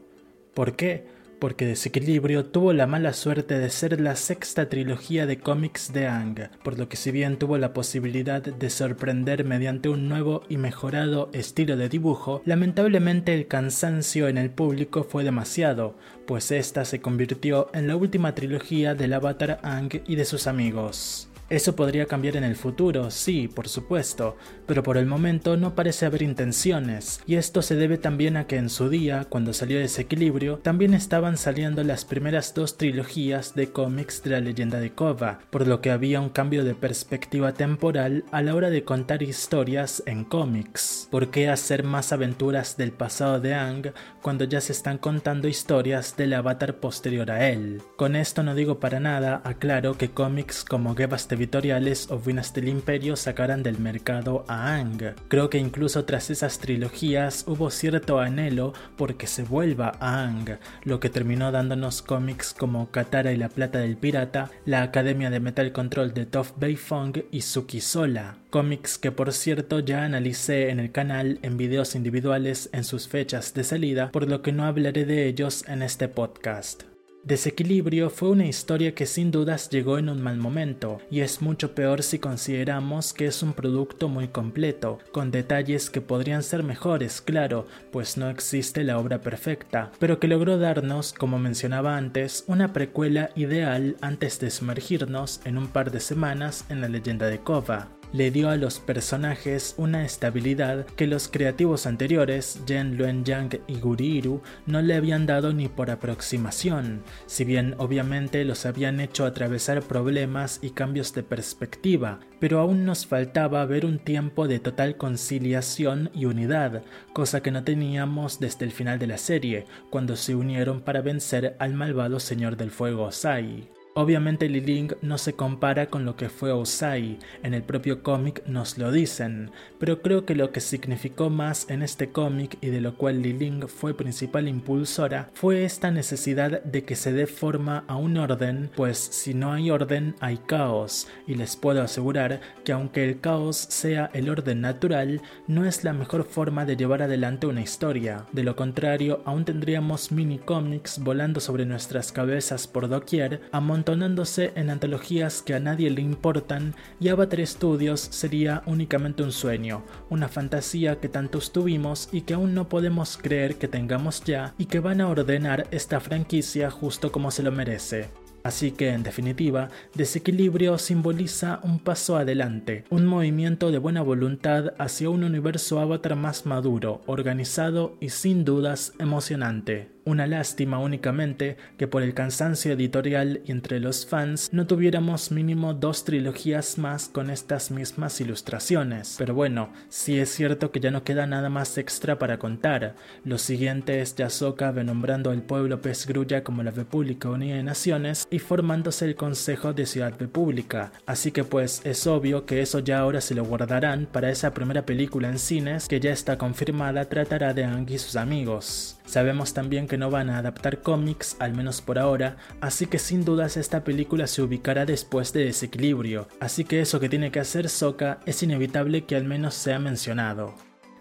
¿Por 0.55 0.75
qué? 0.75 1.05
Porque 1.37 1.67
Desequilibrio 1.67 2.45
tuvo 2.45 2.73
la 2.73 2.87
mala 2.87 3.13
suerte 3.13 3.59
de 3.59 3.69
ser 3.69 4.01
la 4.01 4.15
sexta 4.15 4.69
trilogía 4.69 5.27
de 5.27 5.37
cómics 5.37 5.93
de 5.93 6.07
Ang, 6.07 6.49
por 6.63 6.79
lo 6.79 6.89
que 6.89 6.97
si 6.97 7.11
bien 7.11 7.37
tuvo 7.37 7.59
la 7.59 7.73
posibilidad 7.73 8.41
de 8.41 8.69
sorprender 8.71 9.45
mediante 9.45 9.87
un 9.87 10.09
nuevo 10.09 10.41
y 10.49 10.57
mejorado 10.57 11.29
estilo 11.31 11.77
de 11.77 11.89
dibujo, 11.89 12.41
lamentablemente 12.43 13.35
el 13.35 13.45
cansancio 13.45 14.27
en 14.29 14.39
el 14.39 14.49
público 14.49 15.03
fue 15.03 15.23
demasiado, 15.23 15.95
pues 16.25 16.49
esta 16.49 16.85
se 16.85 17.01
convirtió 17.01 17.69
en 17.75 17.87
la 17.87 17.95
última 17.95 18.33
trilogía 18.33 18.95
del 18.95 19.13
Avatar 19.13 19.59
Ang 19.61 20.01
y 20.07 20.15
de 20.15 20.25
sus 20.25 20.47
amigos. 20.47 21.29
Eso 21.49 21.75
podría 21.75 22.05
cambiar 22.05 22.37
en 22.37 22.43
el 22.43 22.55
futuro, 22.55 23.11
sí, 23.11 23.47
por 23.47 23.67
supuesto, 23.67 24.37
pero 24.65 24.81
por 24.81 24.97
el 24.97 25.05
momento 25.05 25.57
no 25.57 25.75
parece 25.75 26.05
haber 26.05 26.21
intenciones, 26.21 27.21
y 27.27 27.35
esto 27.35 27.61
se 27.61 27.75
debe 27.75 27.97
también 27.97 28.37
a 28.37 28.47
que 28.47 28.55
en 28.55 28.69
su 28.69 28.89
día, 28.89 29.25
cuando 29.29 29.53
salió 29.53 29.77
Desequilibrio, 29.77 30.59
también 30.59 30.93
estaban 30.93 31.37
saliendo 31.37 31.83
las 31.83 32.05
primeras 32.05 32.53
dos 32.53 32.77
trilogías 32.77 33.55
de 33.55 33.71
cómics 33.71 34.23
de 34.23 34.31
la 34.31 34.39
leyenda 34.39 34.79
de 34.79 34.93
Kova, 34.93 35.39
por 35.49 35.67
lo 35.67 35.81
que 35.81 35.91
había 35.91 36.21
un 36.21 36.29
cambio 36.29 36.63
de 36.63 36.75
perspectiva 36.75 37.53
temporal 37.53 38.23
a 38.31 38.41
la 38.41 38.55
hora 38.55 38.69
de 38.69 38.83
contar 38.83 39.21
historias 39.21 40.01
en 40.05 40.23
cómics. 40.23 41.07
¿Por 41.11 41.29
qué 41.29 41.49
hacer 41.49 41.83
más 41.83 42.13
aventuras 42.13 42.77
del 42.77 42.91
pasado 42.91 43.39
de 43.39 43.53
Ang 43.53 43.91
cuando 44.21 44.45
ya 44.45 44.61
se 44.61 44.71
están 44.71 44.97
contando 44.97 45.47
historias 45.47 46.15
del 46.17 46.33
avatar 46.33 46.77
posterior 46.77 47.29
a 47.31 47.49
él? 47.49 47.81
Con 47.97 48.15
esto 48.15 48.43
no 48.43 48.55
digo 48.55 48.79
para 48.79 48.99
nada, 48.99 49.41
aclaro 49.43 49.97
que 49.97 50.09
cómics 50.09 50.63
como 50.63 50.95
Gebas 50.95 51.27
editoriales 51.43 52.09
o 52.09 52.15
Winas 52.15 52.53
del 52.53 52.69
Imperio 52.69 53.17
sacaran 53.17 53.63
del 53.63 53.77
mercado 53.77 54.45
a 54.47 54.75
Ang. 54.75 55.13
Creo 55.27 55.49
que 55.49 55.57
incluso 55.57 56.05
tras 56.05 56.29
esas 56.29 56.59
trilogías 56.59 57.43
hubo 57.47 57.69
cierto 57.69 58.19
anhelo 58.19 58.71
porque 58.95 59.27
se 59.27 59.43
vuelva 59.43 59.91
a 59.99 60.23
Ang, 60.23 60.57
lo 60.85 61.01
que 61.01 61.09
terminó 61.09 61.51
dándonos 61.51 62.01
cómics 62.01 62.55
como 62.57 62.91
Katara 62.91 63.33
y 63.33 63.37
la 63.37 63.49
Plata 63.49 63.79
del 63.79 63.97
Pirata, 63.97 64.51
la 64.65 64.83
Academia 64.83 65.29
de 65.29 65.41
Metal 65.41 65.71
Control 65.73 66.13
de 66.13 66.25
Toph 66.25 66.51
Beifong 66.57 67.25
y 67.29 67.41
Suki 67.41 67.81
Sola. 67.81 68.37
Cómics 68.49 68.97
que 68.97 69.11
por 69.11 69.33
cierto 69.33 69.79
ya 69.79 70.05
analicé 70.05 70.69
en 70.69 70.79
el 70.79 70.91
canal 70.91 71.39
en 71.41 71.57
videos 71.57 71.95
individuales 71.95 72.69
en 72.71 72.85
sus 72.85 73.09
fechas 73.09 73.53
de 73.53 73.65
salida, 73.65 74.11
por 74.11 74.29
lo 74.29 74.41
que 74.41 74.53
no 74.53 74.63
hablaré 74.63 75.03
de 75.05 75.27
ellos 75.27 75.65
en 75.67 75.81
este 75.81 76.07
podcast. 76.07 76.92
Desequilibrio 77.23 78.09
fue 78.09 78.31
una 78.31 78.47
historia 78.47 78.93
que 78.93 79.05
sin 79.05 79.31
dudas 79.31 79.69
llegó 79.69 79.97
en 79.97 80.09
un 80.09 80.21
mal 80.21 80.35
momento, 80.35 80.99
y 81.09 81.21
es 81.21 81.41
mucho 81.41 81.73
peor 81.73 82.03
si 82.03 82.19
consideramos 82.19 83.13
que 83.13 83.27
es 83.27 83.41
un 83.41 83.53
producto 83.53 84.09
muy 84.09 84.27
completo, 84.27 84.99
con 85.13 85.31
detalles 85.31 85.89
que 85.89 86.01
podrían 86.01 86.43
ser 86.43 86.63
mejores, 86.63 87.21
claro, 87.21 87.65
pues 87.93 88.17
no 88.17 88.29
existe 88.29 88.83
la 88.83 88.97
obra 88.97 89.21
perfecta, 89.21 89.93
pero 89.99 90.19
que 90.19 90.27
logró 90.27 90.57
darnos, 90.57 91.13
como 91.13 91.39
mencionaba 91.39 91.95
antes, 91.95 92.43
una 92.47 92.73
precuela 92.73 93.29
ideal 93.35 93.95
antes 94.01 94.41
de 94.41 94.51
sumergirnos 94.51 95.39
en 95.45 95.57
un 95.57 95.67
par 95.67 95.91
de 95.91 96.01
semanas 96.01 96.65
en 96.67 96.81
la 96.81 96.89
leyenda 96.89 97.27
de 97.27 97.39
Kova 97.39 97.87
le 98.13 98.31
dio 98.31 98.49
a 98.49 98.55
los 98.55 98.79
personajes 98.79 99.73
una 99.77 100.05
estabilidad 100.05 100.85
que 100.85 101.07
los 101.07 101.27
creativos 101.27 101.85
anteriores, 101.87 102.61
Jen 102.67 102.95
Luen 102.95 103.25
Yang 103.25 103.59
y 103.67 103.79
Guriru, 103.79 104.41
no 104.67 104.81
le 104.81 104.93
habían 104.95 105.25
dado 105.25 105.51
ni 105.51 105.67
por 105.67 105.89
aproximación, 105.89 107.01
si 107.25 107.43
bien 107.43 107.75
obviamente 107.79 108.45
los 108.45 108.65
habían 108.65 108.99
hecho 108.99 109.25
atravesar 109.25 109.81
problemas 109.81 110.59
y 110.61 110.69
cambios 110.69 111.13
de 111.13 111.23
perspectiva, 111.23 112.19
pero 112.39 112.59
aún 112.59 112.85
nos 112.85 113.07
faltaba 113.07 113.65
ver 113.65 113.85
un 113.85 113.97
tiempo 113.97 114.47
de 114.47 114.59
total 114.59 114.95
conciliación 114.95 116.11
y 116.13 116.25
unidad, 116.25 116.83
cosa 117.13 117.41
que 117.41 117.51
no 117.51 117.63
teníamos 117.63 118.39
desde 118.39 118.65
el 118.65 118.71
final 118.71 118.99
de 118.99 119.07
la 119.07 119.17
serie, 119.17 119.65
cuando 119.89 120.15
se 120.15 120.35
unieron 120.35 120.81
para 120.81 121.01
vencer 121.01 121.55
al 121.57 121.73
malvado 121.73 122.19
Señor 122.19 122.57
del 122.57 122.69
Fuego 122.69 123.11
Sai. 123.11 123.72
Obviamente 123.95 124.49
Liling 124.49 124.95
no 125.03 125.19
se 125.19 125.33
compara 125.33 125.85
con 125.85 126.03
lo 126.03 126.15
que 126.15 126.27
fue 126.27 126.51
Osai, 126.51 127.19
en 127.43 127.53
el 127.53 127.61
propio 127.61 128.01
cómic 128.01 128.41
nos 128.47 128.79
lo 128.79 128.91
dicen, 128.91 129.51
pero 129.77 130.01
creo 130.01 130.25
que 130.25 130.33
lo 130.33 130.51
que 130.51 130.61
significó 130.61 131.29
más 131.29 131.69
en 131.69 131.83
este 131.83 132.09
cómic 132.09 132.57
y 132.61 132.67
de 132.67 132.81
lo 132.81 132.97
cual 132.97 133.21
Liling 133.21 133.67
fue 133.67 133.93
principal 133.93 134.47
impulsora 134.47 135.29
fue 135.35 135.63
esta 135.63 135.91
necesidad 135.91 136.63
de 136.63 136.83
que 136.85 136.95
se 136.95 137.13
dé 137.13 137.27
forma 137.27 137.83
a 137.87 137.95
un 137.95 138.17
orden, 138.17 138.71
pues 138.75 138.97
si 138.97 139.35
no 139.35 139.53
hay 139.53 139.69
orden 139.69 140.15
hay 140.19 140.37
caos, 140.37 141.07
y 141.27 141.35
les 141.35 141.55
puedo 141.55 141.83
asegurar 141.83 142.41
que 142.63 142.71
aunque 142.71 143.03
el 143.03 143.19
caos 143.19 143.57
sea 143.57 144.09
el 144.15 144.27
orden 144.27 144.61
natural, 144.61 145.21
no 145.45 145.65
es 145.65 145.83
la 145.83 145.93
mejor 145.93 146.23
forma 146.23 146.65
de 146.65 146.77
llevar 146.77 147.03
adelante 147.03 147.45
una 147.45 147.61
historia, 147.61 148.25
de 148.31 148.43
lo 148.43 148.55
contrario 148.55 149.21
aún 149.25 149.45
tendríamos 149.45 150.11
mini 150.11 150.39
cómics 150.39 150.97
volando 150.97 151.39
sobre 151.39 151.67
nuestras 151.67 152.11
cabezas 152.11 152.65
por 152.65 152.89
doquier, 152.89 153.41
a 153.51 153.59
amontonándose 153.83 154.53
en 154.55 154.69
antologías 154.69 155.41
que 155.41 155.53
a 155.53 155.59
nadie 155.59 155.89
le 155.89 156.01
importan 156.01 156.73
y 157.01 157.09
Avatar 157.09 157.45
Studios 157.45 157.99
sería 157.99 158.63
únicamente 158.65 159.23
un 159.23 159.33
sueño, 159.33 159.83
una 160.09 160.29
fantasía 160.29 161.01
que 161.01 161.09
tantos 161.09 161.51
tuvimos 161.51 162.07
y 162.13 162.21
que 162.21 162.35
aún 162.35 162.53
no 162.53 162.69
podemos 162.69 163.17
creer 163.17 163.57
que 163.57 163.67
tengamos 163.67 164.23
ya 164.23 164.53
y 164.57 164.67
que 164.67 164.79
van 164.79 165.01
a 165.01 165.09
ordenar 165.09 165.67
esta 165.71 165.99
franquicia 165.99 166.71
justo 166.71 167.11
como 167.11 167.29
se 167.29 167.43
lo 167.43 167.51
merece. 167.51 168.07
Así 168.43 168.71
que, 168.71 168.89
en 168.89 169.03
definitiva, 169.03 169.67
desequilibrio 169.95 170.77
simboliza 170.77 171.59
un 171.63 171.79
paso 171.79 172.15
adelante, 172.15 172.85
un 172.89 173.05
movimiento 173.05 173.69
de 173.69 173.79
buena 173.79 174.01
voluntad 174.01 174.73
hacia 174.79 175.09
un 175.09 175.25
universo 175.25 175.79
avatar 175.79 176.15
más 176.15 176.45
maduro, 176.45 177.01
organizado 177.05 177.97
y 177.99 178.09
sin 178.09 178.45
dudas 178.45 178.93
emocionante. 178.99 179.92
Una 180.05 180.27
lástima 180.27 180.79
únicamente 180.79 181.55
que 181.77 181.87
por 181.87 182.03
el 182.03 182.13
cansancio 182.13 182.73
editorial 182.73 183.41
y 183.45 183.51
entre 183.51 183.79
los 183.79 184.05
fans 184.05 184.49
no 184.51 184.67
tuviéramos 184.67 185.31
mínimo 185.31 185.73
dos 185.73 186.03
trilogías 186.03 186.77
más 186.77 187.07
con 187.07 187.29
estas 187.29 187.71
mismas 187.71 188.19
ilustraciones. 188.19 189.15
Pero 189.17 189.33
bueno, 189.33 189.71
sí 189.87 190.19
es 190.19 190.29
cierto 190.29 190.71
que 190.71 190.81
ya 190.81 190.91
no 190.91 191.05
queda 191.05 191.25
nada 191.25 191.49
más 191.49 191.77
extra 191.77 192.19
para 192.19 192.37
contar. 192.37 192.95
Lo 193.23 193.37
siguiente 193.37 194.01
es 194.01 194.13
Yasoka 194.15 194.73
renombrando 194.73 195.31
el 195.31 195.41
pueblo 195.41 195.81
pez 195.81 196.05
grulla 196.05 196.43
como 196.43 196.63
la 196.63 196.71
República 196.71 197.29
Unida 197.29 197.55
de 197.55 197.63
Naciones 197.63 198.27
y 198.29 198.39
formándose 198.39 199.05
el 199.05 199.15
Consejo 199.15 199.71
de 199.71 199.85
Ciudad 199.85 200.13
República. 200.19 200.91
Así 201.05 201.31
que 201.31 201.45
pues 201.45 201.81
es 201.85 202.07
obvio 202.07 202.45
que 202.45 202.61
eso 202.61 202.79
ya 202.79 202.99
ahora 202.99 203.21
se 203.21 203.35
lo 203.35 203.45
guardarán 203.45 204.07
para 204.11 204.29
esa 204.29 204.53
primera 204.53 204.85
película 204.85 205.29
en 205.29 205.39
cines 205.39 205.87
que 205.87 206.01
ya 206.01 206.11
está 206.11 206.37
confirmada 206.37 207.05
tratará 207.05 207.53
de 207.53 207.63
Ang 207.63 207.89
y 207.89 207.97
sus 207.97 208.17
amigos. 208.17 208.97
Sabemos 209.05 209.53
también 209.53 209.87
que 209.87 209.97
no 209.97 210.09
van 210.09 210.29
a 210.29 210.37
adaptar 210.37 210.81
cómics, 210.81 211.35
al 211.39 211.53
menos 211.53 211.81
por 211.81 211.99
ahora, 211.99 212.37
así 212.61 212.85
que 212.87 212.99
sin 212.99 213.25
dudas 213.25 213.57
esta 213.57 213.83
película 213.83 214.27
se 214.27 214.41
ubicará 214.41 214.85
después 214.85 215.33
de 215.33 215.45
Desequilibrio, 215.45 216.27
así 216.39 216.63
que 216.63 216.81
eso 216.81 216.99
que 216.99 217.09
tiene 217.09 217.31
que 217.31 217.39
hacer 217.39 217.69
Soka 217.69 218.19
es 218.25 218.41
inevitable 218.43 219.05
que 219.05 219.15
al 219.15 219.25
menos 219.25 219.53
sea 219.53 219.79
mencionado. 219.79 220.55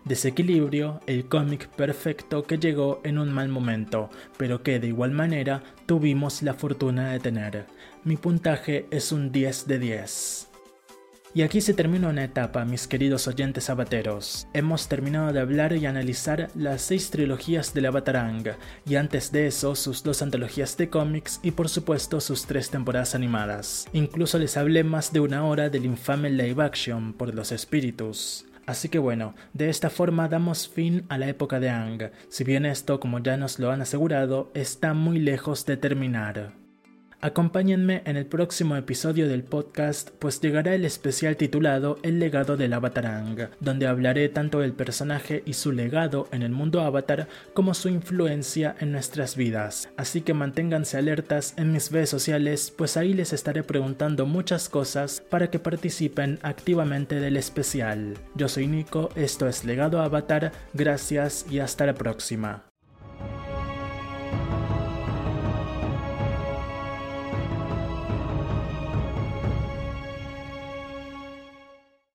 Desequilibrio, 0.04 1.00
el 1.06 1.26
cómic 1.26 1.68
perfecto 1.68 2.42
que 2.42 2.58
llegó 2.58 3.00
en 3.04 3.18
un 3.18 3.32
mal 3.32 3.48
momento, 3.48 4.10
pero 4.36 4.62
que 4.64 4.80
de 4.80 4.88
igual 4.88 5.12
manera 5.12 5.62
tuvimos 5.86 6.42
la 6.42 6.54
fortuna 6.54 7.12
de 7.12 7.20
tener. 7.20 7.66
Mi 8.02 8.16
puntaje 8.16 8.86
es 8.90 9.12
un 9.12 9.30
10 9.30 9.68
de 9.68 9.78
10. 9.78 10.51
Y 11.34 11.40
aquí 11.40 11.62
se 11.62 11.72
termina 11.72 12.08
una 12.08 12.24
etapa, 12.24 12.66
mis 12.66 12.86
queridos 12.86 13.26
oyentes 13.26 13.70
abateros. 13.70 14.46
Hemos 14.52 14.88
terminado 14.88 15.32
de 15.32 15.40
hablar 15.40 15.72
y 15.72 15.86
analizar 15.86 16.50
las 16.54 16.82
seis 16.82 17.08
trilogías 17.10 17.72
del 17.72 17.86
Avatarang, 17.86 18.44
y 18.84 18.96
antes 18.96 19.32
de 19.32 19.46
eso 19.46 19.74
sus 19.74 20.02
dos 20.02 20.20
antologías 20.20 20.76
de 20.76 20.90
cómics 20.90 21.40
y 21.42 21.52
por 21.52 21.70
supuesto 21.70 22.20
sus 22.20 22.44
tres 22.44 22.68
temporadas 22.68 23.14
animadas. 23.14 23.86
Incluso 23.94 24.38
les 24.38 24.58
hablé 24.58 24.84
más 24.84 25.14
de 25.14 25.20
una 25.20 25.46
hora 25.46 25.70
del 25.70 25.86
infame 25.86 26.28
live 26.28 26.62
action 26.62 27.14
por 27.14 27.34
los 27.34 27.50
espíritus. 27.50 28.44
Así 28.66 28.90
que 28.90 28.98
bueno, 28.98 29.34
de 29.54 29.70
esta 29.70 29.88
forma 29.88 30.28
damos 30.28 30.68
fin 30.68 31.06
a 31.08 31.16
la 31.16 31.28
época 31.28 31.60
de 31.60 31.70
Ang, 31.70 32.10
si 32.28 32.44
bien 32.44 32.66
esto, 32.66 33.00
como 33.00 33.20
ya 33.20 33.38
nos 33.38 33.58
lo 33.58 33.70
han 33.70 33.80
asegurado, 33.80 34.50
está 34.52 34.92
muy 34.92 35.18
lejos 35.18 35.64
de 35.64 35.78
terminar. 35.78 36.61
Acompáñenme 37.24 38.02
en 38.04 38.16
el 38.16 38.26
próximo 38.26 38.74
episodio 38.74 39.28
del 39.28 39.44
podcast, 39.44 40.10
pues 40.18 40.40
llegará 40.40 40.74
el 40.74 40.84
especial 40.84 41.36
titulado 41.36 42.00
El 42.02 42.18
legado 42.18 42.56
del 42.56 42.72
Avatarang, 42.72 43.48
donde 43.60 43.86
hablaré 43.86 44.28
tanto 44.28 44.58
del 44.58 44.72
personaje 44.72 45.44
y 45.46 45.52
su 45.52 45.70
legado 45.70 46.26
en 46.32 46.42
el 46.42 46.50
mundo 46.50 46.80
Avatar 46.80 47.28
como 47.54 47.74
su 47.74 47.88
influencia 47.88 48.74
en 48.80 48.90
nuestras 48.90 49.36
vidas. 49.36 49.88
Así 49.96 50.22
que 50.22 50.34
manténganse 50.34 50.98
alertas 50.98 51.54
en 51.56 51.70
mis 51.70 51.92
redes 51.92 52.10
sociales, 52.10 52.74
pues 52.76 52.96
ahí 52.96 53.14
les 53.14 53.32
estaré 53.32 53.62
preguntando 53.62 54.26
muchas 54.26 54.68
cosas 54.68 55.22
para 55.30 55.48
que 55.48 55.60
participen 55.60 56.40
activamente 56.42 57.20
del 57.20 57.36
especial. 57.36 58.14
Yo 58.34 58.48
soy 58.48 58.66
Nico, 58.66 59.10
esto 59.14 59.46
es 59.46 59.64
Legado 59.64 60.02
Avatar, 60.02 60.50
gracias 60.74 61.46
y 61.48 61.60
hasta 61.60 61.86
la 61.86 61.94
próxima. 61.94 62.71